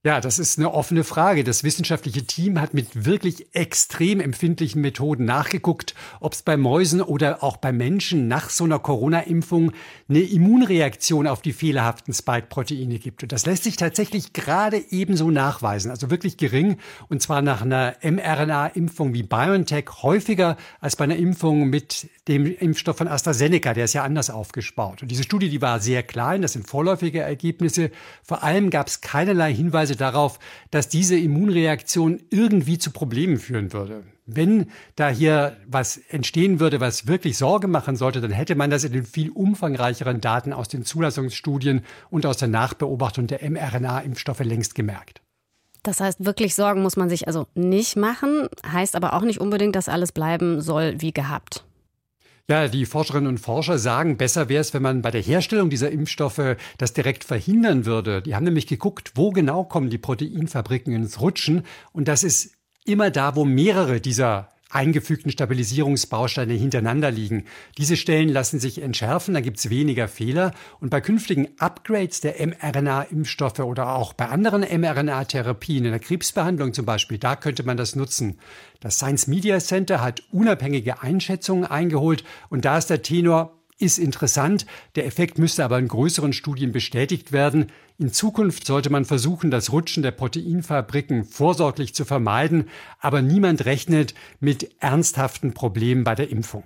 Ja, 0.05 0.21
das 0.21 0.37
ist 0.37 0.59
eine 0.59 0.71
offene 0.71 1.03
Frage. 1.03 1.43
Das 1.43 1.63
wissenschaftliche 1.63 2.27
Team 2.27 2.61
hat 2.61 2.75
mit 2.75 3.05
wirklich 3.05 3.47
extrem 3.55 4.19
empfindlichen 4.19 4.79
Methoden 4.79 5.25
nachgeguckt, 5.25 5.95
ob 6.19 6.33
es 6.33 6.43
bei 6.43 6.57
Mäusen 6.57 7.01
oder 7.01 7.41
auch 7.41 7.57
bei 7.57 7.71
Menschen 7.71 8.27
nach 8.27 8.51
so 8.51 8.65
einer 8.65 8.77
Corona-Impfung 8.77 9.71
eine 10.07 10.19
Immunreaktion 10.19 11.25
auf 11.25 11.41
die 11.41 11.53
fehlerhaften 11.53 12.13
Spike-Proteine 12.13 12.99
gibt. 12.99 13.23
Und 13.23 13.31
das 13.31 13.47
lässt 13.47 13.63
sich 13.63 13.77
tatsächlich 13.77 14.31
gerade 14.33 14.79
ebenso 14.91 15.31
nachweisen, 15.31 15.89
also 15.89 16.11
wirklich 16.11 16.37
gering, 16.37 16.77
und 17.09 17.23
zwar 17.23 17.41
nach 17.41 17.63
einer 17.63 17.95
mRNA-Impfung 18.03 19.15
wie 19.15 19.23
BioNTech 19.23 19.85
häufiger 20.03 20.55
als 20.81 20.97
bei 20.97 21.05
einer 21.05 21.15
Impfung 21.15 21.67
mit 21.71 22.11
dem 22.27 22.45
Impfstoff 22.45 22.97
von 22.97 23.07
AstraZeneca, 23.07 23.73
der 23.73 23.85
ist 23.85 23.93
ja 23.93 24.03
anders 24.03 24.29
aufgespaut. 24.29 25.01
Und 25.01 25.09
diese 25.09 25.23
Studie, 25.23 25.49
die 25.49 25.63
war 25.63 25.79
sehr 25.79 26.03
klein, 26.03 26.43
das 26.43 26.53
sind 26.53 26.67
vorläufige 26.67 27.21
Ergebnisse. 27.21 27.89
Vor 28.21 28.43
allem 28.43 28.69
gab 28.69 28.87
es 28.87 29.01
keinerlei 29.01 29.51
Hinweise 29.51 29.94
darauf, 29.97 30.39
dass 30.71 30.89
diese 30.89 31.17
Immunreaktion 31.17 32.21
irgendwie 32.29 32.77
zu 32.77 32.91
Problemen 32.91 33.37
führen 33.37 33.73
würde. 33.73 34.03
Wenn 34.25 34.71
da 34.95 35.09
hier 35.09 35.57
was 35.67 35.97
entstehen 35.97 36.59
würde, 36.59 36.79
was 36.79 37.07
wirklich 37.07 37.37
Sorge 37.37 37.67
machen 37.67 37.95
sollte, 37.95 38.21
dann 38.21 38.31
hätte 38.31 38.55
man 38.55 38.71
das 38.71 38.83
in 38.83 38.93
den 38.93 39.05
viel 39.05 39.29
umfangreicheren 39.29 40.19
Daten 40.19 40.51
aus 40.51 40.67
den 40.67 40.83
Zulassungsstudien 40.83 41.81
und 42.09 42.25
aus 42.25 42.37
der 42.37 42.47
Nachbeobachtung 42.47 43.27
der 43.27 43.47
mRNA-Impfstoffe 43.47 44.39
längst 44.39 44.73
gemerkt. 44.73 45.21
Das 45.83 45.99
heißt, 45.99 46.25
wirklich 46.25 46.55
Sorgen 46.55 46.81
muss 46.81 46.97
man 46.97 47.09
sich 47.09 47.27
also 47.27 47.45
nicht 47.53 47.95
machen, 47.95 48.47
heißt 48.67 48.95
aber 48.95 49.13
auch 49.13 49.21
nicht 49.21 49.39
unbedingt, 49.39 49.75
dass 49.75 49.87
alles 49.87 50.11
bleiben 50.11 50.59
soll 50.59 50.95
wie 50.97 51.13
gehabt. 51.13 51.63
Ja, 52.47 52.67
die 52.67 52.85
Forscherinnen 52.85 53.27
und 53.27 53.39
Forscher 53.39 53.79
sagen, 53.79 54.17
besser 54.17 54.49
wäre 54.49 54.61
es, 54.61 54.71
wenn 54.75 54.83
man 54.83 55.01
bei 55.01 55.09
der 55.09 55.21
Herstellung 55.21 55.71
dieser 55.71 55.89
Impfstoffe 55.89 56.57
das 56.77 56.93
direkt 56.93 57.23
verhindern 57.23 57.85
würde. 57.85 58.21
Die 58.21 58.35
haben 58.35 58.43
nämlich 58.43 58.67
geguckt, 58.67 59.13
wo 59.15 59.31
genau 59.31 59.63
kommen 59.63 59.89
die 59.89 59.97
Proteinfabriken 59.97 60.93
ins 60.93 61.19
Rutschen. 61.21 61.63
Und 61.91 62.07
das 62.07 62.23
ist 62.23 62.53
immer 62.85 63.09
da, 63.09 63.35
wo 63.35 63.45
mehrere 63.45 63.99
dieser 63.99 64.54
eingefügten 64.69 65.31
Stabilisierungsbausteine 65.31 66.53
hintereinander 66.53 67.11
liegen. 67.11 67.45
Diese 67.77 67.95
Stellen 67.95 68.29
lassen 68.29 68.59
sich 68.59 68.81
entschärfen, 68.81 69.33
da 69.33 69.41
gibt 69.41 69.57
es 69.57 69.69
weniger 69.69 70.07
Fehler. 70.07 70.53
Und 70.79 70.89
bei 70.89 71.01
künftigen 71.01 71.49
Upgrades 71.59 72.21
der 72.21 72.35
mRNA-Impfstoffe 72.45 73.59
oder 73.59 73.95
auch 73.95 74.13
bei 74.13 74.27
anderen 74.27 74.61
mRNA-Therapien, 74.61 75.85
in 75.85 75.91
der 75.91 75.99
Krebsbehandlung 75.99 76.73
zum 76.73 76.85
Beispiel, 76.85 77.17
da 77.17 77.35
könnte 77.35 77.63
man 77.63 77.77
das 77.77 77.95
nutzen. 77.95 78.39
Das 78.79 78.95
Science 78.95 79.27
Media 79.27 79.59
Center 79.59 80.01
hat 80.01 80.23
unabhängige 80.31 81.01
Einschätzungen 81.01 81.65
eingeholt 81.65 82.23
und 82.49 82.65
da 82.65 82.77
ist 82.77 82.89
der 82.89 83.01
Tenor, 83.01 83.53
ist 83.77 83.97
interessant. 83.97 84.65
Der 84.95 85.05
Effekt 85.05 85.37
müsste 85.37 85.65
aber 85.65 85.79
in 85.79 85.87
größeren 85.87 86.33
Studien 86.33 86.71
bestätigt 86.71 87.31
werden. 87.31 87.71
In 87.97 88.11
Zukunft 88.11 88.65
sollte 88.65 88.89
man 88.89 89.05
versuchen, 89.05 89.51
das 89.51 89.71
Rutschen 89.71 90.03
der 90.03 90.11
Proteinfabriken 90.11 91.25
vorsorglich 91.25 91.93
zu 91.93 92.05
vermeiden, 92.05 92.69
aber 92.99 93.21
niemand 93.21 93.65
rechnet 93.65 94.13
mit 94.39 94.81
ernsthaften 94.81 95.53
Problemen 95.53 96.03
bei 96.03 96.15
der 96.15 96.29
Impfung. 96.29 96.63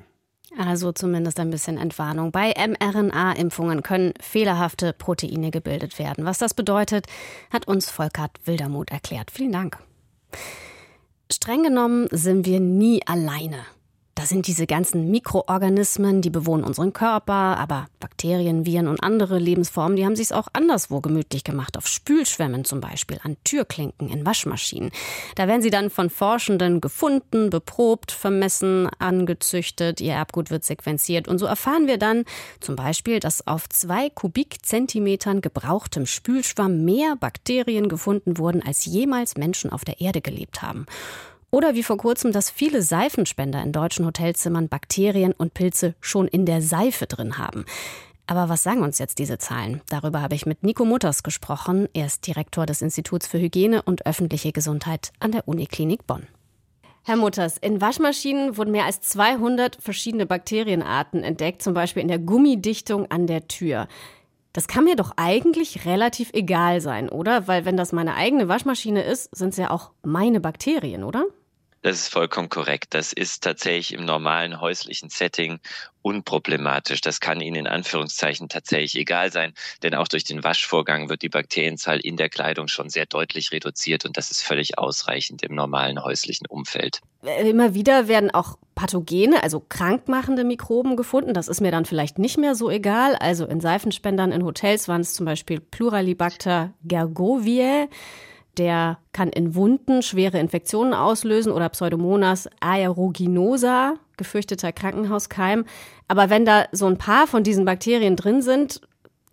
Also 0.57 0.91
zumindest 0.91 1.39
ein 1.39 1.51
bisschen 1.51 1.77
Entwarnung. 1.77 2.31
Bei 2.31 2.53
mRNA-Impfungen 2.57 3.83
können 3.83 4.13
fehlerhafte 4.19 4.93
Proteine 4.93 5.51
gebildet 5.51 5.99
werden. 5.99 6.25
Was 6.25 6.39
das 6.39 6.53
bedeutet, 6.53 7.05
hat 7.51 7.67
uns 7.67 7.89
Volkert 7.89 8.31
Wildermuth 8.45 8.89
erklärt. 8.89 9.31
Vielen 9.31 9.51
Dank. 9.51 9.77
Streng 11.31 11.63
genommen 11.63 12.07
sind 12.11 12.45
wir 12.47 12.59
nie 12.59 13.01
alleine. 13.05 13.59
Da 14.19 14.25
sind 14.25 14.47
diese 14.47 14.67
ganzen 14.67 15.09
Mikroorganismen, 15.11 16.21
die 16.21 16.29
bewohnen 16.29 16.65
unseren 16.65 16.91
Körper, 16.91 17.33
aber 17.33 17.87
Bakterien, 18.01 18.65
Viren 18.65 18.89
und 18.89 19.01
andere 19.01 19.39
Lebensformen, 19.39 19.95
die 19.95 20.03
haben 20.03 20.17
sich 20.17 20.33
auch 20.33 20.49
anderswo 20.51 20.99
gemütlich 20.99 21.45
gemacht, 21.45 21.77
auf 21.77 21.87
Spülschwämmen 21.87 22.65
zum 22.65 22.81
Beispiel, 22.81 23.21
an 23.23 23.37
Türklinken, 23.45 24.09
in 24.09 24.25
Waschmaschinen. 24.25 24.91
Da 25.35 25.47
werden 25.47 25.61
sie 25.61 25.69
dann 25.69 25.89
von 25.89 26.09
Forschenden 26.09 26.81
gefunden, 26.81 27.49
beprobt, 27.49 28.11
vermessen, 28.11 28.89
angezüchtet, 28.99 30.01
ihr 30.01 30.15
Erbgut 30.15 30.51
wird 30.51 30.65
sequenziert 30.65 31.29
und 31.29 31.37
so 31.37 31.45
erfahren 31.45 31.87
wir 31.87 31.97
dann 31.97 32.25
zum 32.59 32.75
Beispiel, 32.75 33.21
dass 33.21 33.47
auf 33.47 33.69
zwei 33.69 34.09
Kubikzentimetern 34.09 35.39
gebrauchtem 35.39 36.05
Spülschwamm 36.05 36.83
mehr 36.83 37.15
Bakterien 37.17 37.87
gefunden 37.87 38.37
wurden, 38.37 38.63
als 38.67 38.83
jemals 38.83 39.37
Menschen 39.37 39.71
auf 39.71 39.85
der 39.85 40.01
Erde 40.01 40.19
gelebt 40.19 40.61
haben. 40.61 40.87
Oder 41.51 41.73
wie 41.73 41.83
vor 41.83 41.97
kurzem, 41.97 42.31
dass 42.31 42.49
viele 42.49 42.81
Seifenspender 42.81 43.61
in 43.63 43.71
deutschen 43.71 44.05
Hotelzimmern 44.05 44.69
Bakterien 44.69 45.33
und 45.33 45.53
Pilze 45.53 45.95
schon 45.99 46.27
in 46.27 46.45
der 46.45 46.61
Seife 46.61 47.07
drin 47.07 47.37
haben. 47.37 47.65
Aber 48.27 48.47
was 48.47 48.61
sagen 48.61 48.83
uns 48.83 48.99
jetzt 48.99 49.17
diese 49.17 49.39
Zahlen? 49.39 49.81
Darüber 49.89 50.21
habe 50.21 50.35
ich 50.35 50.45
mit 50.45 50.61
Nico 50.61 50.85
Mutters 50.85 51.23
gesprochen. 51.23 51.89
Er 51.93 52.05
ist 52.05 52.27
Direktor 52.27 52.67
des 52.67 52.83
Instituts 52.83 53.25
für 53.25 53.39
Hygiene 53.39 53.81
und 53.81 54.05
öffentliche 54.05 54.51
Gesundheit 54.51 55.11
an 55.19 55.31
der 55.31 55.47
Uniklinik 55.47 56.05
Bonn. 56.05 56.27
Herr 57.03 57.15
Mutters, 57.15 57.57
in 57.57 57.81
Waschmaschinen 57.81 58.55
wurden 58.55 58.71
mehr 58.71 58.85
als 58.85 59.01
200 59.01 59.77
verschiedene 59.81 60.27
Bakterienarten 60.27 61.23
entdeckt, 61.23 61.63
zum 61.63 61.73
Beispiel 61.73 62.03
in 62.03 62.07
der 62.07 62.19
Gummidichtung 62.19 63.09
an 63.09 63.25
der 63.25 63.47
Tür. 63.47 63.87
Das 64.53 64.67
kann 64.67 64.83
mir 64.83 64.95
doch 64.95 65.13
eigentlich 65.15 65.85
relativ 65.85 66.31
egal 66.33 66.81
sein, 66.81 67.09
oder? 67.09 67.47
Weil 67.47 67.65
wenn 67.65 67.77
das 67.77 67.93
meine 67.93 68.13
eigene 68.13 68.47
Waschmaschine 68.47 69.01
ist, 69.01 69.35
sind 69.35 69.49
es 69.49 69.57
ja 69.57 69.71
auch 69.71 69.89
meine 70.03 70.39
Bakterien, 70.39 71.03
oder? 71.03 71.25
Das 71.81 71.97
ist 71.97 72.11
vollkommen 72.11 72.49
korrekt. 72.49 72.87
Das 72.93 73.13
ist 73.13 73.43
tatsächlich 73.43 73.93
im 73.93 74.03
normalen 74.03 74.59
häuslichen 74.59 75.09
Setting 75.09 75.59
unproblematisch. 76.01 77.01
Das 77.01 77.19
kann 77.19 77.39
Ihnen 77.39 77.55
in 77.55 77.67
Anführungszeichen 77.67 78.49
tatsächlich 78.49 78.95
egal 78.95 79.31
sein, 79.31 79.53
denn 79.83 79.95
auch 79.95 80.07
durch 80.07 80.23
den 80.23 80.43
Waschvorgang 80.43 81.09
wird 81.09 81.21
die 81.21 81.29
Bakterienzahl 81.29 81.99
in 81.99 82.17
der 82.17 82.29
Kleidung 82.29 82.67
schon 82.67 82.89
sehr 82.89 83.05
deutlich 83.05 83.51
reduziert 83.51 84.05
und 84.05 84.17
das 84.17 84.31
ist 84.31 84.41
völlig 84.41 84.77
ausreichend 84.77 85.43
im 85.43 85.55
normalen 85.55 86.03
häuslichen 86.03 86.47
Umfeld. 86.47 87.01
Immer 87.21 87.73
wieder 87.73 88.07
werden 88.07 88.31
auch 88.31 88.57
Pathogene, 88.75 89.43
also 89.43 89.59
krankmachende 89.59 90.43
Mikroben 90.43 90.95
gefunden. 90.95 91.33
Das 91.33 91.47
ist 91.49 91.59
mir 91.59 91.71
dann 91.71 91.85
vielleicht 91.85 92.17
nicht 92.17 92.37
mehr 92.37 92.55
so 92.55 92.69
egal. 92.69 93.15
Also 93.15 93.45
in 93.45 93.59
Seifenspendern 93.59 94.31
in 94.31 94.45
Hotels 94.45 94.87
waren 94.87 95.01
es 95.01 95.13
zum 95.13 95.25
Beispiel 95.25 95.59
Pluralibacter 95.59 96.73
gergoviae. 96.83 97.89
Der 98.57 98.97
kann 99.13 99.29
in 99.29 99.55
Wunden 99.55 100.01
schwere 100.01 100.39
Infektionen 100.39 100.93
auslösen 100.93 101.51
oder 101.51 101.69
Pseudomonas 101.69 102.49
aeruginosa, 102.59 103.95
gefürchteter 104.17 104.71
Krankenhauskeim. 104.71 105.65
Aber 106.07 106.29
wenn 106.29 106.45
da 106.45 106.65
so 106.71 106.87
ein 106.87 106.97
paar 106.97 107.27
von 107.27 107.43
diesen 107.43 107.65
Bakterien 107.65 108.15
drin 108.15 108.41
sind, 108.41 108.81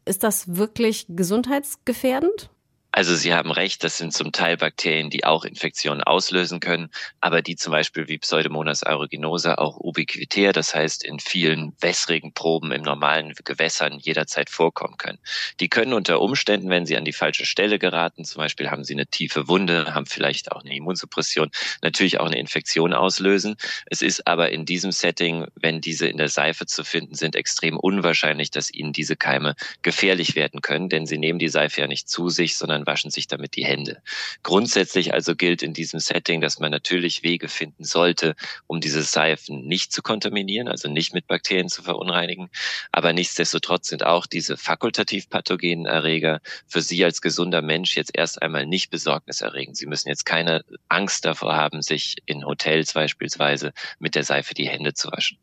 ist 0.05 0.23
das 0.23 0.57
wirklich 0.57 1.07
gesundheitsgefährdend? 1.09 2.51
Also 2.97 3.15
Sie 3.15 3.35
haben 3.35 3.51
recht, 3.53 3.85
das 3.85 3.99
sind 3.99 4.15
zum 4.15 4.33
Teil 4.33 4.57
Bakterien, 4.57 5.11
die 5.11 5.27
auch 5.27 5.45
Infektionen 5.45 6.03
auslösen 6.03 6.61
können, 6.61 6.89
aber 7.21 7.43
die 7.43 7.55
zum 7.55 7.73
Beispiel 7.73 8.09
wie 8.09 8.17
Pseudomonas 8.17 8.85
aeruginosa 8.85 9.57
auch 9.57 9.77
ubiquitär, 9.77 10.55
das 10.55 10.75
heißt 10.75 11.05
in 11.05 11.21
vielen 11.21 11.75
wässrigen 11.79 12.33
Proben 12.33 12.73
im 12.73 12.81
normalen 12.81 13.35
Gewässern 13.45 13.99
jederzeit 13.99 14.49
vorkommen 14.49 14.97
können. 14.97 15.19
Die 15.61 15.69
können 15.69 15.93
unter 15.93 16.23
Umständen, 16.23 16.71
wenn 16.71 16.87
sie 16.87 16.97
an 16.97 17.05
die 17.05 17.13
falsche 17.13 17.45
Stelle 17.45 17.79
geraten, 17.79 18.25
zum 18.25 18.41
Beispiel 18.41 18.71
haben 18.71 18.83
sie 18.83 18.95
eine 18.95 19.07
tiefe 19.07 19.47
Wunde, 19.47 19.95
haben 19.95 20.07
vielleicht 20.07 20.53
auch 20.53 20.65
eine 20.65 20.75
Immunsuppression, 20.75 21.51
natürlich 21.83 22.19
auch 22.19 22.27
eine 22.29 22.39
Infektion 22.39 22.95
auslösen. 22.95 23.57
Es 23.91 24.01
ist 24.01 24.27
aber 24.27 24.53
in 24.53 24.65
diesem 24.65 24.91
Setting, 24.91 25.45
wenn 25.55 25.83
diese 25.83 26.09
in 26.09 26.17
der 26.17 26.29
Seife 26.29 26.65
zu 26.65 26.83
finden 26.83 27.15
sind, 27.15 27.37
extrem 27.37 27.77
unwahrscheinlich, 27.79 28.51
dass 28.51 28.73
ihnen 28.73 28.95
diese 28.95 29.17
Keime 29.17 29.55
gefährlich 29.83 30.35
werden 30.35 30.63
können, 30.63 30.89
denn 30.89 31.05
sie 31.05 31.19
nehmen 31.19 31.39
die 31.39 31.51
Seife 31.51 31.83
ja 31.83 31.89
nicht 31.89 32.09
zu 32.09 32.31
sich, 32.31 32.57
sondern 32.57 32.86
waschen 32.87 33.11
sich 33.11 33.27
damit 33.27 33.57
die 33.57 33.65
Hände. 33.65 34.03
Grundsätzlich 34.43 35.13
also 35.13 35.35
gilt 35.35 35.63
in 35.63 35.73
diesem 35.73 36.01
Setting, 36.01 36.41
dass 36.41 36.59
man 36.59 36.71
natürlich 36.71 37.23
Wege 37.23 37.49
finden 37.49 37.85
sollte, 37.85 38.35
um 38.67 38.81
diese 38.81 39.03
Seifen 39.03 39.67
nicht 39.67 39.93
zu 39.93 40.03
kontaminieren, 40.03 40.69
also 40.69 40.89
nicht 40.89 41.15
mit 41.15 41.27
Bakterien 41.27 41.69
zu 41.69 41.83
verunreinigen. 41.83 42.51
Aber 42.93 43.13
nichtsdestotrotz 43.13 43.89
sind 43.89 44.05
auch 44.05 44.27
diese 44.27 44.57
fakultativ 44.57 45.29
pathogenen 45.29 45.87
Erreger 45.87 46.41
für 46.67 46.81
Sie 46.81 47.05
als 47.05 47.21
gesunder 47.21 47.63
Mensch 47.63 47.97
jetzt 47.97 48.13
erst 48.15 48.41
einmal 48.43 48.67
nicht 48.67 48.91
besorgniserregend. 48.91 49.77
Sie 49.77 49.87
müssen 49.87 50.09
jetzt 50.09 50.25
keine 50.25 50.65
Angst 50.89 51.25
davor 51.25 51.57
haben, 51.57 51.83
sich 51.83 52.17
in 52.27 52.45
Hotels 52.45 52.93
beispielsweise 52.93 53.73
mit 53.99 54.15
der 54.15 54.25
Seife 54.25 54.55
die 54.55 54.69
Hände 54.69 54.95
zu 54.95 55.11
waschen. 55.11 55.39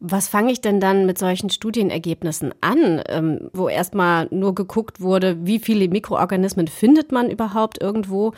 Was 0.00 0.28
fange 0.28 0.52
ich 0.52 0.60
denn 0.60 0.80
dann 0.80 1.06
mit 1.06 1.18
solchen 1.18 1.50
Studienergebnissen 1.50 2.54
an, 2.60 3.02
ähm, 3.08 3.50
wo 3.52 3.68
erstmal 3.68 4.28
nur 4.30 4.54
geguckt 4.54 5.00
wurde, 5.00 5.46
wie 5.46 5.58
viele 5.58 5.88
Mikroorganismen 5.88 6.68
findet 6.68 7.12
man 7.12 7.30
überhaupt 7.30 7.80
irgendwo? 7.80 8.32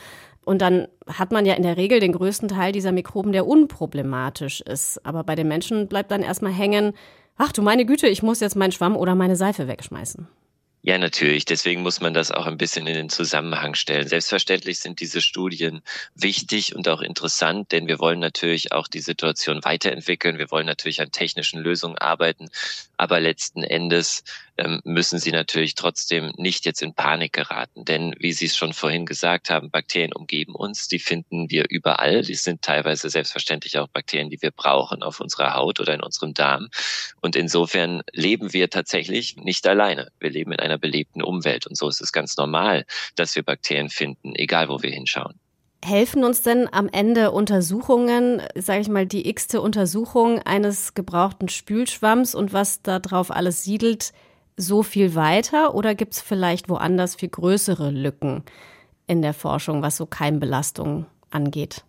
Und 0.44 0.60
dann 0.60 0.88
hat 1.06 1.30
man 1.30 1.46
ja 1.46 1.54
in 1.54 1.62
der 1.62 1.76
Regel 1.76 2.00
den 2.00 2.12
größten 2.12 2.48
Teil 2.48 2.72
dieser 2.72 2.92
Mikroben, 2.92 3.32
der 3.32 3.46
unproblematisch 3.46 4.60
ist. 4.60 5.04
Aber 5.06 5.22
bei 5.22 5.36
den 5.36 5.48
Menschen 5.48 5.86
bleibt 5.86 6.10
dann 6.10 6.22
erstmal 6.22 6.52
hängen, 6.52 6.94
ach 7.36 7.52
du 7.52 7.62
meine 7.62 7.86
Güte, 7.86 8.08
ich 8.08 8.22
muss 8.22 8.40
jetzt 8.40 8.56
meinen 8.56 8.72
Schwamm 8.72 8.96
oder 8.96 9.14
meine 9.14 9.36
Seife 9.36 9.68
wegschmeißen. 9.68 10.26
Ja, 10.84 10.98
natürlich. 10.98 11.44
Deswegen 11.44 11.82
muss 11.82 12.00
man 12.00 12.12
das 12.12 12.32
auch 12.32 12.46
ein 12.46 12.56
bisschen 12.58 12.88
in 12.88 12.94
den 12.94 13.08
Zusammenhang 13.08 13.76
stellen. 13.76 14.08
Selbstverständlich 14.08 14.80
sind 14.80 14.98
diese 14.98 15.20
Studien 15.20 15.80
wichtig 16.16 16.74
und 16.74 16.88
auch 16.88 17.02
interessant, 17.02 17.70
denn 17.70 17.86
wir 17.86 18.00
wollen 18.00 18.18
natürlich 18.18 18.72
auch 18.72 18.88
die 18.88 19.00
Situation 19.00 19.62
weiterentwickeln. 19.62 20.38
Wir 20.38 20.50
wollen 20.50 20.66
natürlich 20.66 21.00
an 21.00 21.12
technischen 21.12 21.60
Lösungen 21.60 21.98
arbeiten. 21.98 22.48
Aber 22.96 23.20
letzten 23.20 23.62
Endes 23.62 24.24
müssen 24.84 25.18
sie 25.18 25.32
natürlich 25.32 25.74
trotzdem 25.74 26.32
nicht 26.36 26.64
jetzt 26.66 26.82
in 26.82 26.94
Panik 26.94 27.32
geraten. 27.32 27.84
Denn 27.84 28.14
wie 28.18 28.32
Sie 28.32 28.46
es 28.46 28.56
schon 28.56 28.72
vorhin 28.72 29.06
gesagt 29.06 29.50
haben, 29.50 29.70
Bakterien 29.70 30.12
umgeben 30.12 30.54
uns. 30.54 30.88
Die 30.88 30.98
finden 30.98 31.50
wir 31.50 31.66
überall. 31.68 32.22
Die 32.22 32.34
sind 32.34 32.62
teilweise 32.62 33.08
selbstverständlich 33.10 33.78
auch 33.78 33.88
Bakterien, 33.88 34.30
die 34.30 34.42
wir 34.42 34.50
brauchen 34.50 35.02
auf 35.02 35.20
unserer 35.20 35.54
Haut 35.54 35.80
oder 35.80 35.94
in 35.94 36.02
unserem 36.02 36.34
Darm. 36.34 36.68
Und 37.20 37.36
insofern 37.36 38.02
leben 38.12 38.52
wir 38.52 38.70
tatsächlich 38.70 39.36
nicht 39.36 39.66
alleine. 39.66 40.08
Wir 40.20 40.30
leben 40.30 40.52
in 40.52 40.60
einer 40.60 40.78
belebten 40.78 41.22
Umwelt. 41.22 41.66
Und 41.66 41.76
so 41.76 41.88
ist 41.88 42.00
es 42.00 42.12
ganz 42.12 42.36
normal, 42.36 42.84
dass 43.16 43.34
wir 43.34 43.42
Bakterien 43.42 43.88
finden, 43.88 44.34
egal 44.34 44.68
wo 44.68 44.82
wir 44.82 44.90
hinschauen. 44.90 45.38
Helfen 45.84 46.22
uns 46.22 46.42
denn 46.42 46.72
am 46.72 46.88
Ende 46.88 47.32
Untersuchungen, 47.32 48.40
sage 48.54 48.82
ich 48.82 48.88
mal, 48.88 49.04
die 49.04 49.28
x-te 49.28 49.60
Untersuchung 49.60 50.38
eines 50.38 50.94
gebrauchten 50.94 51.48
Spülschwamms 51.48 52.36
und 52.36 52.52
was 52.52 52.82
da 52.82 53.00
drauf 53.00 53.32
alles 53.32 53.64
siedelt, 53.64 54.12
so 54.56 54.82
viel 54.82 55.14
weiter? 55.14 55.74
Oder 55.74 55.94
gibt 55.94 56.14
es 56.14 56.20
vielleicht 56.20 56.68
woanders 56.68 57.14
viel 57.14 57.28
größere 57.28 57.90
Lücken 57.90 58.44
in 59.06 59.22
der 59.22 59.34
Forschung, 59.34 59.82
was 59.82 59.96
so 59.96 60.06
Keimbelastung 60.06 61.06
angeht? 61.30 61.84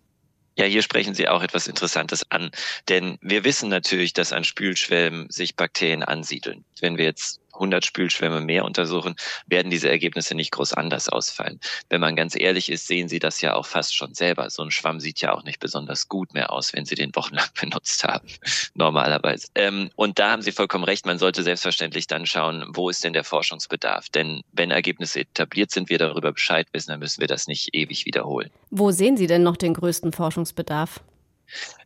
Ja, 0.56 0.66
hier 0.66 0.82
sprechen 0.82 1.14
Sie 1.14 1.28
auch 1.28 1.42
etwas 1.42 1.66
Interessantes 1.66 2.30
an, 2.30 2.50
denn 2.88 3.18
wir 3.20 3.42
wissen 3.42 3.68
natürlich, 3.68 4.12
dass 4.12 4.32
an 4.32 4.44
Spülschwämmen 4.44 5.28
sich 5.28 5.56
Bakterien 5.56 6.04
ansiedeln. 6.04 6.64
Wenn 6.80 6.96
wir 6.96 7.06
jetzt 7.06 7.40
100 7.54 7.84
Spülschwämme 7.84 8.40
mehr 8.40 8.64
untersuchen, 8.64 9.16
werden 9.46 9.70
diese 9.70 9.88
Ergebnisse 9.88 10.34
nicht 10.34 10.52
groß 10.52 10.74
anders 10.74 11.08
ausfallen. 11.08 11.60
Wenn 11.88 12.00
man 12.00 12.16
ganz 12.16 12.34
ehrlich 12.38 12.70
ist, 12.70 12.86
sehen 12.86 13.08
Sie 13.08 13.18
das 13.18 13.40
ja 13.40 13.54
auch 13.54 13.66
fast 13.66 13.94
schon 13.94 14.14
selber. 14.14 14.50
So 14.50 14.62
ein 14.62 14.70
Schwamm 14.70 15.00
sieht 15.00 15.20
ja 15.20 15.32
auch 15.32 15.44
nicht 15.44 15.60
besonders 15.60 16.08
gut 16.08 16.34
mehr 16.34 16.52
aus, 16.52 16.72
wenn 16.72 16.84
Sie 16.84 16.94
den 16.94 17.14
wochenlang 17.14 17.46
benutzt 17.60 18.04
haben, 18.04 18.28
normalerweise. 18.74 19.48
Ähm, 19.54 19.90
und 19.96 20.18
da 20.18 20.30
haben 20.30 20.42
Sie 20.42 20.52
vollkommen 20.52 20.84
recht, 20.84 21.06
man 21.06 21.18
sollte 21.18 21.42
selbstverständlich 21.42 22.06
dann 22.06 22.26
schauen, 22.26 22.64
wo 22.74 22.90
ist 22.90 23.04
denn 23.04 23.12
der 23.12 23.24
Forschungsbedarf? 23.24 24.08
Denn 24.08 24.42
wenn 24.52 24.70
Ergebnisse 24.70 25.20
etabliert 25.20 25.70
sind, 25.70 25.88
wir 25.88 25.98
darüber 25.98 26.32
Bescheid 26.32 26.68
wissen, 26.72 26.90
dann 26.90 27.00
müssen 27.00 27.20
wir 27.20 27.28
das 27.28 27.46
nicht 27.46 27.74
ewig 27.74 28.06
wiederholen. 28.06 28.50
Wo 28.70 28.90
sehen 28.90 29.16
Sie 29.16 29.26
denn 29.26 29.42
noch 29.42 29.56
den 29.56 29.74
größten 29.74 30.12
Forschungsbedarf? 30.12 31.00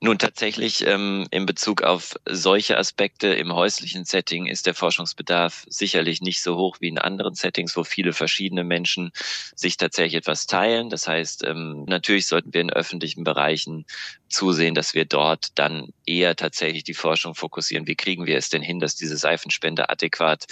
Nun 0.01 0.19
tatsächlich 0.19 0.87
ähm, 0.87 1.27
in 1.31 1.45
Bezug 1.45 1.83
auf 1.83 2.15
solche 2.25 2.79
Aspekte 2.79 3.29
im 3.29 3.53
häuslichen 3.53 4.05
Setting 4.05 4.47
ist 4.47 4.67
der 4.67 4.75
Forschungsbedarf 4.75 5.65
sicherlich 5.69 6.21
nicht 6.21 6.41
so 6.41 6.57
hoch 6.57 6.77
wie 6.81 6.89
in 6.89 6.99
anderen 6.99 7.35
Settings, 7.35 7.77
wo 7.77 7.85
viele 7.85 8.13
verschiedene 8.13 8.65
Menschen 8.65 9.11
sich 9.57 9.77
tatsächlich 9.77 10.15
etwas 10.15 10.47
teilen. 10.47 10.89
Das 10.89 11.09
heißt, 11.09 11.45
ähm, 11.45 11.85
natürlich 11.87 12.27
sollten 12.29 12.55
wir 12.55 12.61
in 12.61 12.71
öffentlichen 12.71 13.25
Bereichen 13.25 13.87
zusehen, 14.29 14.75
dass 14.75 14.95
wir 14.95 15.05
dort 15.05 15.59
dann 15.59 15.89
eher 16.07 16.37
tatsächlich 16.37 16.85
die 16.85 16.95
Forschung 16.95 17.35
fokussieren. 17.35 17.87
Wie 17.87 17.97
kriegen 17.97 18.27
wir 18.27 18.37
es 18.37 18.51
denn 18.51 18.63
hin, 18.63 18.79
dass 18.79 18.95
diese 18.95 19.17
Seifenspender 19.17 19.91
adäquat 19.91 20.47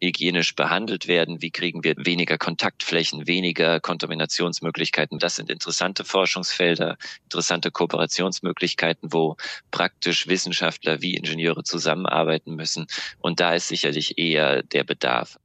hygienisch 0.00 0.54
behandelt 0.54 1.08
werden? 1.08 1.42
Wie 1.42 1.50
kriegen 1.50 1.82
wir 1.82 1.94
weniger 1.96 2.38
Kontaktflächen, 2.38 3.26
weniger 3.26 3.80
Kontaminationsmöglichkeiten? 3.80 5.18
Das 5.18 5.36
sind 5.36 5.50
interessante 5.50 6.04
Forschungsfelder, 6.04 6.96
interessante 7.24 7.70
Kooperationsmöglichkeiten, 7.70 8.61
wo 9.02 9.36
praktisch 9.70 10.26
Wissenschaftler 10.28 11.02
wie 11.02 11.16
Ingenieure 11.16 11.64
zusammenarbeiten 11.64 12.54
müssen. 12.54 12.86
Und 13.18 13.40
da 13.40 13.54
ist 13.54 13.68
sicherlich 13.68 14.18
eher 14.18 14.62
der 14.62 14.84
Bedarf. 14.84 15.38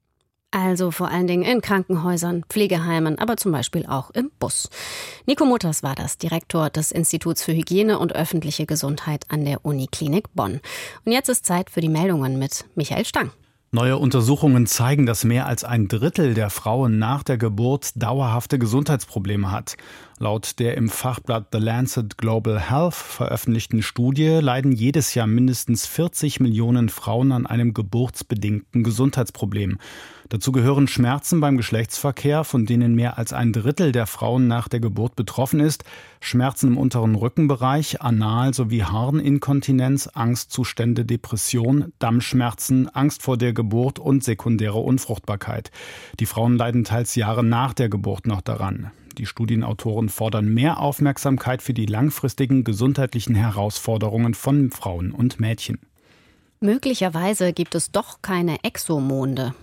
Also 0.51 0.91
vor 0.91 1.09
allen 1.09 1.27
Dingen 1.27 1.43
in 1.43 1.59
Krankenhäusern, 1.59 2.45
Pflegeheimen, 2.47 3.19
aber 3.19 3.35
zum 3.35 3.51
Beispiel 3.51 3.85
auch 3.85 4.11
im 4.11 4.31
Bus. 4.39 4.69
Nico 5.25 5.45
Mutters 5.45 5.83
war 5.83 5.93
das, 5.93 6.17
Direktor 6.17 6.69
des 6.69 6.91
Instituts 6.91 7.43
für 7.43 7.53
Hygiene 7.53 7.99
und 7.99 8.15
öffentliche 8.15 8.65
Gesundheit 8.65 9.25
an 9.27 9.43
der 9.43 9.65
Uniklinik 9.65 10.33
Bonn. 10.33 10.61
Und 11.03 11.11
jetzt 11.11 11.27
ist 11.27 11.45
Zeit 11.45 11.69
für 11.69 11.81
die 11.81 11.89
Meldungen 11.89 12.39
mit 12.39 12.65
Michael 12.75 13.05
Stang. 13.05 13.31
Neue 13.71 13.97
Untersuchungen 13.97 14.65
zeigen, 14.65 15.05
dass 15.05 15.25
mehr 15.25 15.45
als 15.45 15.65
ein 15.65 15.89
Drittel 15.89 16.33
der 16.33 16.49
Frauen 16.49 16.97
nach 16.97 17.23
der 17.23 17.37
Geburt 17.37 17.91
dauerhafte 18.01 18.57
Gesundheitsprobleme 18.57 19.51
hat. 19.51 19.75
Laut 20.19 20.57
der 20.57 20.77
im 20.77 20.89
Fachblatt 20.89 21.49
The 21.51 21.59
Lancet 21.59 22.17
Global 22.17 22.59
Health 22.59 22.95
veröffentlichten 22.95 23.83
Studie 23.83 24.39
leiden 24.41 24.71
jedes 24.71 25.13
Jahr 25.13 25.27
mindestens 25.27 25.85
40 25.85 26.39
Millionen 26.39 26.89
Frauen 26.89 27.31
an 27.31 27.45
einem 27.45 27.75
geburtsbedingten 27.75 28.81
Gesundheitsproblem. 28.81 29.77
Dazu 30.29 30.51
gehören 30.51 30.87
Schmerzen 30.87 31.39
beim 31.39 31.55
Geschlechtsverkehr, 31.55 32.43
von 32.43 32.65
denen 32.65 32.95
mehr 32.95 33.19
als 33.19 33.31
ein 33.31 33.53
Drittel 33.53 33.91
der 33.91 34.07
Frauen 34.07 34.47
nach 34.47 34.67
der 34.67 34.79
Geburt 34.79 35.15
betroffen 35.15 35.59
ist, 35.59 35.83
Schmerzen 36.19 36.69
im 36.69 36.77
unteren 36.79 37.13
Rückenbereich, 37.13 38.01
Anal- 38.01 38.55
sowie 38.55 38.81
Harninkontinenz, 38.81 40.07
Angstzustände, 40.07 41.05
Depression, 41.05 41.93
Dammschmerzen, 41.99 42.89
Angst 42.89 43.21
vor 43.21 43.37
der 43.37 43.53
Geburt 43.53 43.99
und 43.99 44.23
sekundäre 44.23 44.79
Unfruchtbarkeit. 44.79 45.69
Die 46.19 46.25
Frauen 46.25 46.57
leiden 46.57 46.85
teils 46.85 47.13
Jahre 47.13 47.43
nach 47.43 47.75
der 47.75 47.89
Geburt 47.89 48.25
noch 48.25 48.41
daran. 48.41 48.91
Die 49.17 49.25
Studienautoren 49.25 50.09
fordern 50.09 50.53
mehr 50.53 50.79
Aufmerksamkeit 50.79 51.63
für 51.63 51.73
die 51.73 51.87
langfristigen 51.87 52.63
gesundheitlichen 52.63 53.35
Herausforderungen 53.35 54.35
von 54.35 54.69
Frauen 54.69 55.11
und 55.11 55.39
Mädchen. 55.39 55.79
Möglicherweise 56.59 57.53
gibt 57.53 57.75
es 57.75 57.91
doch 57.91 58.21
keine 58.21 58.63
Exomonde. 58.63 59.53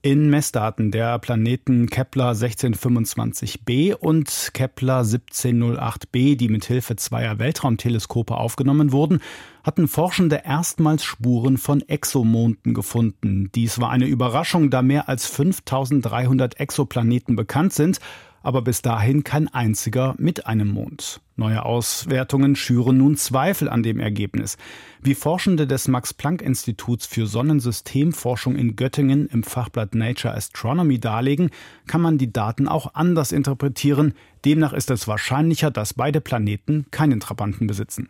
In 0.00 0.30
Messdaten 0.30 0.92
der 0.92 1.18
Planeten 1.18 1.88
Kepler 1.88 2.30
1625b 2.30 3.94
und 3.94 4.50
Kepler 4.54 5.02
1708b, 5.02 6.36
die 6.36 6.48
mit 6.48 6.64
Hilfe 6.64 6.94
zweier 6.94 7.40
Weltraumteleskope 7.40 8.36
aufgenommen 8.36 8.92
wurden, 8.92 9.20
hatten 9.64 9.88
Forschende 9.88 10.42
erstmals 10.44 11.02
Spuren 11.02 11.58
von 11.58 11.82
Exomonden 11.82 12.74
gefunden. 12.74 13.50
Dies 13.56 13.80
war 13.80 13.90
eine 13.90 14.06
Überraschung, 14.06 14.70
da 14.70 14.82
mehr 14.82 15.08
als 15.08 15.26
5300 15.26 16.60
Exoplaneten 16.60 17.34
bekannt 17.34 17.72
sind 17.72 17.98
aber 18.42 18.62
bis 18.62 18.82
dahin 18.82 19.24
kein 19.24 19.48
einziger 19.48 20.14
mit 20.18 20.46
einem 20.46 20.68
Mond. 20.68 21.20
Neue 21.36 21.64
Auswertungen 21.64 22.56
schüren 22.56 22.98
nun 22.98 23.16
Zweifel 23.16 23.68
an 23.68 23.82
dem 23.82 24.00
Ergebnis. 24.00 24.56
Wie 25.00 25.14
Forschende 25.14 25.66
des 25.66 25.86
Max-Planck-Instituts 25.86 27.06
für 27.06 27.26
Sonnensystemforschung 27.26 28.56
in 28.56 28.74
Göttingen 28.74 29.28
im 29.28 29.44
Fachblatt 29.44 29.94
Nature 29.94 30.34
Astronomy 30.34 30.98
darlegen, 30.98 31.50
kann 31.86 32.00
man 32.00 32.18
die 32.18 32.32
Daten 32.32 32.66
auch 32.66 32.94
anders 32.94 33.32
interpretieren. 33.32 34.14
Demnach 34.44 34.72
ist 34.72 34.90
es 34.90 35.06
wahrscheinlicher, 35.06 35.70
dass 35.70 35.94
beide 35.94 36.20
Planeten 36.20 36.86
keinen 36.90 37.20
Trabanten 37.20 37.66
besitzen. 37.66 38.08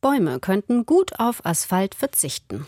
Bäume 0.00 0.38
könnten 0.38 0.86
gut 0.86 1.18
auf 1.18 1.44
Asphalt 1.46 1.94
verzichten. 1.94 2.66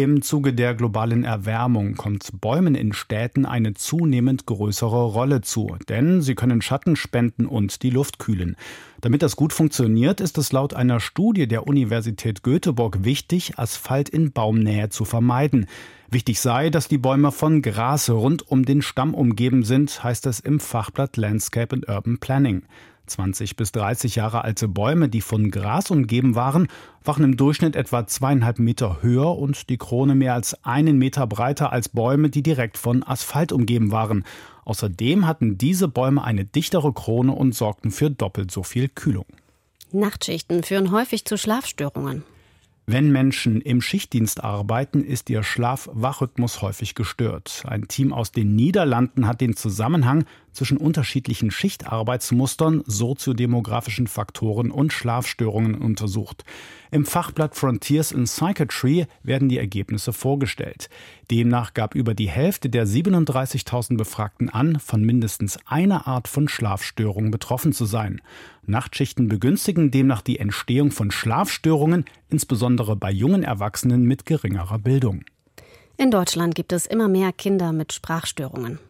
Im 0.00 0.22
Zuge 0.22 0.54
der 0.54 0.74
globalen 0.74 1.24
Erwärmung 1.24 1.94
kommt 1.94 2.40
Bäumen 2.40 2.74
in 2.74 2.94
Städten 2.94 3.44
eine 3.44 3.74
zunehmend 3.74 4.46
größere 4.46 5.04
Rolle 5.04 5.42
zu, 5.42 5.76
denn 5.90 6.22
sie 6.22 6.34
können 6.34 6.62
Schatten 6.62 6.96
spenden 6.96 7.44
und 7.44 7.82
die 7.82 7.90
Luft 7.90 8.18
kühlen. 8.18 8.56
Damit 9.02 9.20
das 9.20 9.36
gut 9.36 9.52
funktioniert, 9.52 10.22
ist 10.22 10.38
es 10.38 10.52
laut 10.52 10.72
einer 10.72 11.00
Studie 11.00 11.46
der 11.46 11.66
Universität 11.66 12.42
Göteborg 12.42 13.04
wichtig, 13.04 13.58
Asphalt 13.58 14.08
in 14.08 14.32
Baumnähe 14.32 14.88
zu 14.88 15.04
vermeiden. 15.04 15.66
Wichtig 16.10 16.40
sei, 16.40 16.70
dass 16.70 16.88
die 16.88 16.96
Bäume 16.96 17.30
von 17.30 17.60
Gras 17.60 18.08
rund 18.08 18.50
um 18.50 18.64
den 18.64 18.80
Stamm 18.80 19.12
umgeben 19.12 19.64
sind, 19.64 20.02
heißt 20.02 20.24
es 20.24 20.40
im 20.40 20.60
Fachblatt 20.60 21.18
Landscape 21.18 21.76
and 21.76 21.86
Urban 21.90 22.16
Planning. 22.16 22.62
20 23.10 23.56
bis 23.56 23.72
30 23.72 24.14
Jahre 24.16 24.44
alte 24.44 24.68
Bäume, 24.68 25.08
die 25.08 25.20
von 25.20 25.50
Gras 25.50 25.90
umgeben 25.90 26.34
waren, 26.34 26.68
waren 27.04 27.24
im 27.24 27.36
Durchschnitt 27.36 27.76
etwa 27.76 28.06
zweieinhalb 28.06 28.58
Meter 28.58 29.02
höher 29.02 29.36
und 29.36 29.68
die 29.68 29.76
Krone 29.76 30.14
mehr 30.14 30.34
als 30.34 30.64
einen 30.64 30.96
Meter 30.98 31.26
breiter 31.26 31.72
als 31.72 31.88
Bäume, 31.88 32.30
die 32.30 32.42
direkt 32.42 32.78
von 32.78 33.02
Asphalt 33.02 33.52
umgeben 33.52 33.90
waren. 33.90 34.24
Außerdem 34.64 35.26
hatten 35.26 35.58
diese 35.58 35.88
Bäume 35.88 36.24
eine 36.24 36.44
dichtere 36.44 36.92
Krone 36.92 37.32
und 37.32 37.54
sorgten 37.54 37.90
für 37.90 38.10
doppelt 38.10 38.50
so 38.50 38.62
viel 38.62 38.88
Kühlung. 38.88 39.26
Nachtschichten 39.92 40.62
führen 40.62 40.92
häufig 40.92 41.24
zu 41.24 41.36
Schlafstörungen. 41.36 42.22
Wenn 42.92 43.12
Menschen 43.12 43.60
im 43.60 43.82
Schichtdienst 43.82 44.42
arbeiten, 44.42 45.04
ist 45.04 45.30
ihr 45.30 45.44
Schlaf-Wachrhythmus 45.44 46.60
häufig 46.60 46.96
gestört. 46.96 47.62
Ein 47.64 47.86
Team 47.86 48.12
aus 48.12 48.32
den 48.32 48.56
Niederlanden 48.56 49.28
hat 49.28 49.40
den 49.40 49.54
Zusammenhang 49.54 50.24
zwischen 50.50 50.76
unterschiedlichen 50.76 51.52
Schichtarbeitsmustern, 51.52 52.82
soziodemografischen 52.84 54.08
Faktoren 54.08 54.72
und 54.72 54.92
Schlafstörungen 54.92 55.76
untersucht. 55.76 56.44
Im 56.92 57.04
Fachblatt 57.04 57.54
Frontiers 57.54 58.10
in 58.10 58.24
Psychiatry 58.24 59.06
werden 59.22 59.48
die 59.48 59.58
Ergebnisse 59.58 60.12
vorgestellt. 60.12 60.88
Demnach 61.30 61.72
gab 61.72 61.94
über 61.94 62.14
die 62.14 62.28
Hälfte 62.28 62.68
der 62.68 62.84
37.000 62.84 63.96
Befragten 63.96 64.48
an, 64.50 64.80
von 64.80 65.02
mindestens 65.02 65.58
einer 65.66 66.08
Art 66.08 66.26
von 66.26 66.48
Schlafstörung 66.48 67.30
betroffen 67.30 67.72
zu 67.72 67.84
sein. 67.84 68.20
Nachtschichten 68.66 69.28
begünstigen 69.28 69.92
demnach 69.92 70.22
die 70.22 70.40
Entstehung 70.40 70.90
von 70.90 71.12
Schlafstörungen, 71.12 72.06
insbesondere 72.28 72.96
bei 72.96 73.12
jungen 73.12 73.44
Erwachsenen 73.44 74.02
mit 74.02 74.26
geringerer 74.26 74.80
Bildung. 74.80 75.24
In 75.96 76.10
Deutschland 76.10 76.54
gibt 76.54 76.72
es 76.72 76.86
immer 76.86 77.08
mehr 77.08 77.32
Kinder 77.32 77.72
mit 77.72 77.92
Sprachstörungen. 77.92 78.80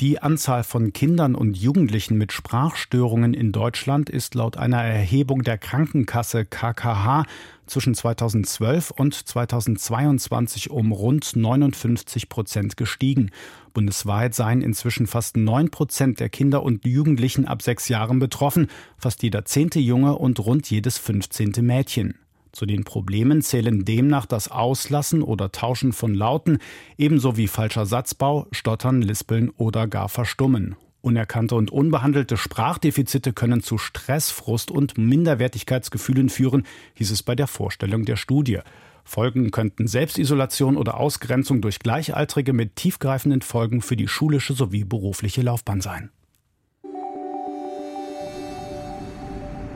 Die 0.00 0.20
Anzahl 0.20 0.64
von 0.64 0.92
Kindern 0.92 1.36
und 1.36 1.56
Jugendlichen 1.56 2.18
mit 2.18 2.32
Sprachstörungen 2.32 3.32
in 3.32 3.52
Deutschland 3.52 4.10
ist 4.10 4.34
laut 4.34 4.56
einer 4.56 4.82
Erhebung 4.82 5.44
der 5.44 5.56
Krankenkasse 5.56 6.44
KKH 6.44 7.24
zwischen 7.66 7.94
2012 7.94 8.90
und 8.90 9.14
2022 9.14 10.70
um 10.70 10.90
rund 10.90 11.36
59 11.36 12.28
Prozent 12.28 12.76
gestiegen. 12.76 13.30
Bundesweit 13.72 14.34
seien 14.34 14.62
inzwischen 14.62 15.06
fast 15.06 15.36
neun 15.36 15.70
Prozent 15.70 16.18
der 16.18 16.28
Kinder 16.28 16.64
und 16.64 16.84
Jugendlichen 16.84 17.46
ab 17.46 17.62
sechs 17.62 17.88
Jahren 17.88 18.18
betroffen, 18.18 18.66
fast 18.98 19.22
jeder 19.22 19.44
zehnte 19.44 19.78
Junge 19.78 20.16
und 20.16 20.40
rund 20.40 20.68
jedes 20.68 20.98
fünfzehnte 20.98 21.62
Mädchen. 21.62 22.18
Zu 22.54 22.66
den 22.66 22.84
Problemen 22.84 23.42
zählen 23.42 23.84
demnach 23.84 24.26
das 24.26 24.48
Auslassen 24.48 25.22
oder 25.22 25.50
Tauschen 25.50 25.92
von 25.92 26.14
Lauten, 26.14 26.58
ebenso 26.96 27.36
wie 27.36 27.48
falscher 27.48 27.84
Satzbau, 27.84 28.46
Stottern, 28.52 29.02
Lispeln 29.02 29.50
oder 29.56 29.88
gar 29.88 30.08
Verstummen. 30.08 30.76
Unerkannte 31.00 31.56
und 31.56 31.72
unbehandelte 31.72 32.36
Sprachdefizite 32.36 33.32
können 33.32 33.60
zu 33.60 33.76
Stress, 33.76 34.30
Frust 34.30 34.70
und 34.70 34.96
Minderwertigkeitsgefühlen 34.96 36.28
führen, 36.28 36.62
hieß 36.94 37.10
es 37.10 37.24
bei 37.24 37.34
der 37.34 37.48
Vorstellung 37.48 38.04
der 38.04 38.16
Studie. 38.16 38.60
Folgen 39.02 39.50
könnten 39.50 39.88
Selbstisolation 39.88 40.76
oder 40.76 40.98
Ausgrenzung 40.98 41.60
durch 41.60 41.80
Gleichaltrige 41.80 42.52
mit 42.52 42.76
tiefgreifenden 42.76 43.42
Folgen 43.42 43.82
für 43.82 43.96
die 43.96 44.08
schulische 44.08 44.54
sowie 44.54 44.84
berufliche 44.84 45.42
Laufbahn 45.42 45.80
sein. 45.80 46.10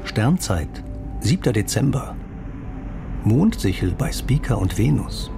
Sternzeit, 0.05 0.85
7. 1.21 1.53
Dezember. 1.53 2.17
Mondsichel 3.25 3.95
bei 3.99 4.13
Speaker 4.13 4.59
und 4.59 4.79
Venus. 4.79 5.31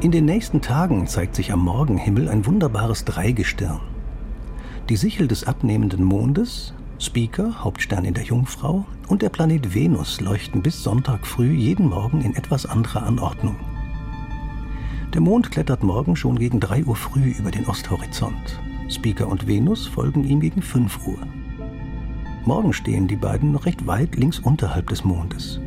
In 0.00 0.10
den 0.10 0.26
nächsten 0.26 0.60
Tagen 0.60 1.06
zeigt 1.06 1.34
sich 1.34 1.50
am 1.50 1.60
Morgenhimmel 1.60 2.28
ein 2.28 2.44
wunderbares 2.44 3.04
Dreigestirn. 3.06 3.80
Die 4.90 4.96
Sichel 4.96 5.28
des 5.28 5.44
abnehmenden 5.44 6.04
Mondes, 6.04 6.74
Speaker, 6.98 7.64
Hauptstern 7.64 8.04
in 8.04 8.12
der 8.12 8.24
Jungfrau, 8.24 8.84
und 9.08 9.22
der 9.22 9.30
Planet 9.30 9.74
Venus 9.74 10.20
leuchten 10.20 10.62
bis 10.62 10.82
Sonntag 10.82 11.26
früh 11.26 11.50
jeden 11.50 11.88
Morgen 11.88 12.20
in 12.20 12.36
etwas 12.36 12.66
anderer 12.66 13.04
Anordnung. 13.04 13.56
Der 15.14 15.22
Mond 15.22 15.50
klettert 15.50 15.82
morgen 15.82 16.16
schon 16.16 16.38
gegen 16.38 16.60
3 16.60 16.84
Uhr 16.84 16.96
früh 16.96 17.30
über 17.30 17.50
den 17.50 17.66
Osthorizont. 17.66 18.60
Speaker 18.90 19.28
und 19.28 19.46
Venus 19.46 19.86
folgen 19.86 20.24
ihm 20.24 20.40
gegen 20.40 20.60
5 20.60 21.06
Uhr. 21.06 21.18
Morgen 22.44 22.72
stehen 22.72 23.06
die 23.06 23.16
beiden 23.16 23.52
noch 23.52 23.66
recht 23.66 23.86
weit 23.86 24.16
links 24.16 24.40
unterhalb 24.40 24.88
des 24.88 25.04
Mondes. 25.04 25.60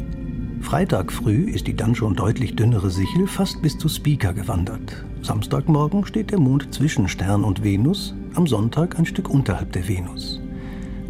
Freitag 0.59 1.13
früh 1.13 1.49
ist 1.49 1.67
die 1.67 1.75
dann 1.75 1.95
schon 1.95 2.15
deutlich 2.15 2.55
dünnere 2.57 2.89
Sichel 2.89 3.27
fast 3.27 3.61
bis 3.61 3.77
zu 3.77 3.87
Speaker 3.87 4.33
gewandert. 4.33 5.05
Samstagmorgen 5.21 6.05
steht 6.05 6.31
der 6.31 6.39
Mond 6.39 6.73
zwischen 6.73 7.07
Stern 7.07 7.45
und 7.45 7.63
Venus, 7.63 8.13
am 8.33 8.45
Sonntag 8.45 8.99
ein 8.99 9.05
Stück 9.05 9.29
unterhalb 9.29 9.71
der 9.71 9.87
Venus. 9.87 10.41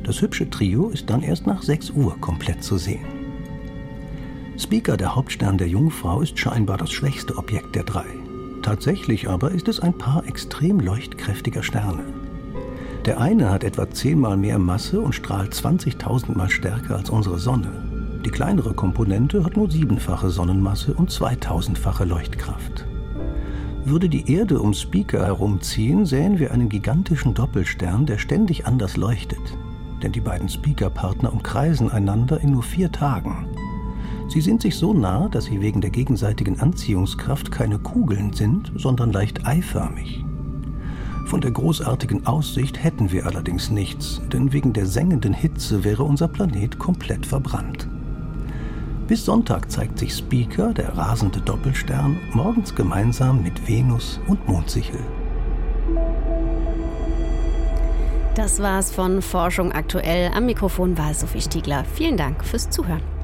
Das 0.04 0.21
hübsche 0.21 0.47
Trio 0.51 0.89
ist 0.89 1.10
dann 1.10 1.23
erst 1.23 1.47
nach 1.47 1.63
6 1.63 1.91
Uhr 1.91 2.15
komplett 2.21 2.63
zu 2.63 2.78
sehen. 2.78 3.06
Speaker, 4.60 4.97
der 4.97 5.15
Hauptstern 5.15 5.58
der 5.58 5.67
Jungfrau, 5.67 6.21
ist 6.21 6.38
scheinbar 6.38 6.78
das 6.78 6.91
schwächste 6.91 7.38
Objekt 7.38 7.75
der 7.75 7.84
drei. 7.84 8.06
Tatsächlich 8.62 9.28
aber 9.30 9.49
ist 9.49 9.67
es 9.67 9.80
ein 9.80 9.97
Paar 9.97 10.28
extrem 10.28 10.80
leuchtkräftiger 10.80 11.63
Sterne. 11.63 12.04
Der 13.05 13.21
eine 13.21 13.51
hat 13.51 13.63
etwa 13.63 13.87
zehnmal 13.87 14.35
mehr 14.35 14.57
Masse 14.57 14.99
und 14.99 15.13
strahlt 15.13 15.53
20.000 15.53 16.35
Mal 16.35 16.49
stärker 16.49 16.95
als 16.95 17.11
unsere 17.11 17.37
Sonne. 17.37 17.71
Die 18.25 18.31
kleinere 18.31 18.73
Komponente 18.73 19.43
hat 19.43 19.55
nur 19.55 19.69
siebenfache 19.69 20.31
Sonnenmasse 20.31 20.95
und 20.95 21.11
2000-fache 21.11 22.03
Leuchtkraft. 22.03 22.87
Würde 23.83 24.09
die 24.09 24.31
Erde 24.33 24.59
um 24.59 24.73
Speaker 24.73 25.23
herumziehen, 25.23 26.07
sähen 26.07 26.39
wir 26.39 26.51
einen 26.51 26.67
gigantischen 26.67 27.35
Doppelstern, 27.35 28.07
der 28.07 28.17
ständig 28.17 28.65
anders 28.65 28.97
leuchtet. 28.97 29.55
Denn 30.01 30.11
die 30.11 30.21
beiden 30.21 30.49
Speaker-Partner 30.49 31.31
umkreisen 31.31 31.91
einander 31.91 32.41
in 32.41 32.53
nur 32.53 32.63
vier 32.63 32.91
Tagen. 32.91 33.47
Sie 34.27 34.41
sind 34.41 34.63
sich 34.63 34.75
so 34.75 34.95
nah, 34.95 35.29
dass 35.29 35.45
sie 35.45 35.61
wegen 35.61 35.81
der 35.81 35.91
gegenseitigen 35.91 36.59
Anziehungskraft 36.59 37.51
keine 37.51 37.77
Kugeln 37.77 38.33
sind, 38.33 38.71
sondern 38.75 39.11
leicht 39.11 39.45
eiförmig. 39.45 40.24
Von 41.25 41.41
der 41.41 41.51
großartigen 41.51 42.27
Aussicht 42.27 42.83
hätten 42.83 43.11
wir 43.11 43.25
allerdings 43.25 43.71
nichts, 43.71 44.21
denn 44.31 44.53
wegen 44.53 44.73
der 44.73 44.85
sengenden 44.85 45.33
Hitze 45.33 45.83
wäre 45.83 46.03
unser 46.03 46.27
Planet 46.27 46.77
komplett 46.77 47.25
verbrannt. 47.25 47.88
Bis 49.07 49.25
Sonntag 49.25 49.71
zeigt 49.71 49.99
sich 49.99 50.13
Speaker, 50.13 50.73
der 50.73 50.95
rasende 50.97 51.41
Doppelstern, 51.41 52.17
morgens 52.33 52.73
gemeinsam 52.73 53.41
mit 53.41 53.67
Venus 53.67 54.19
und 54.27 54.47
Mondsichel. 54.47 54.99
Das 58.35 58.61
war's 58.61 58.91
von 58.91 59.21
Forschung 59.21 59.71
aktuell. 59.71 60.31
Am 60.33 60.45
Mikrofon 60.45 60.97
war 60.97 61.13
Sophie 61.13 61.41
Stiegler. 61.41 61.85
Vielen 61.95 62.17
Dank 62.17 62.43
fürs 62.43 62.69
Zuhören. 62.69 63.14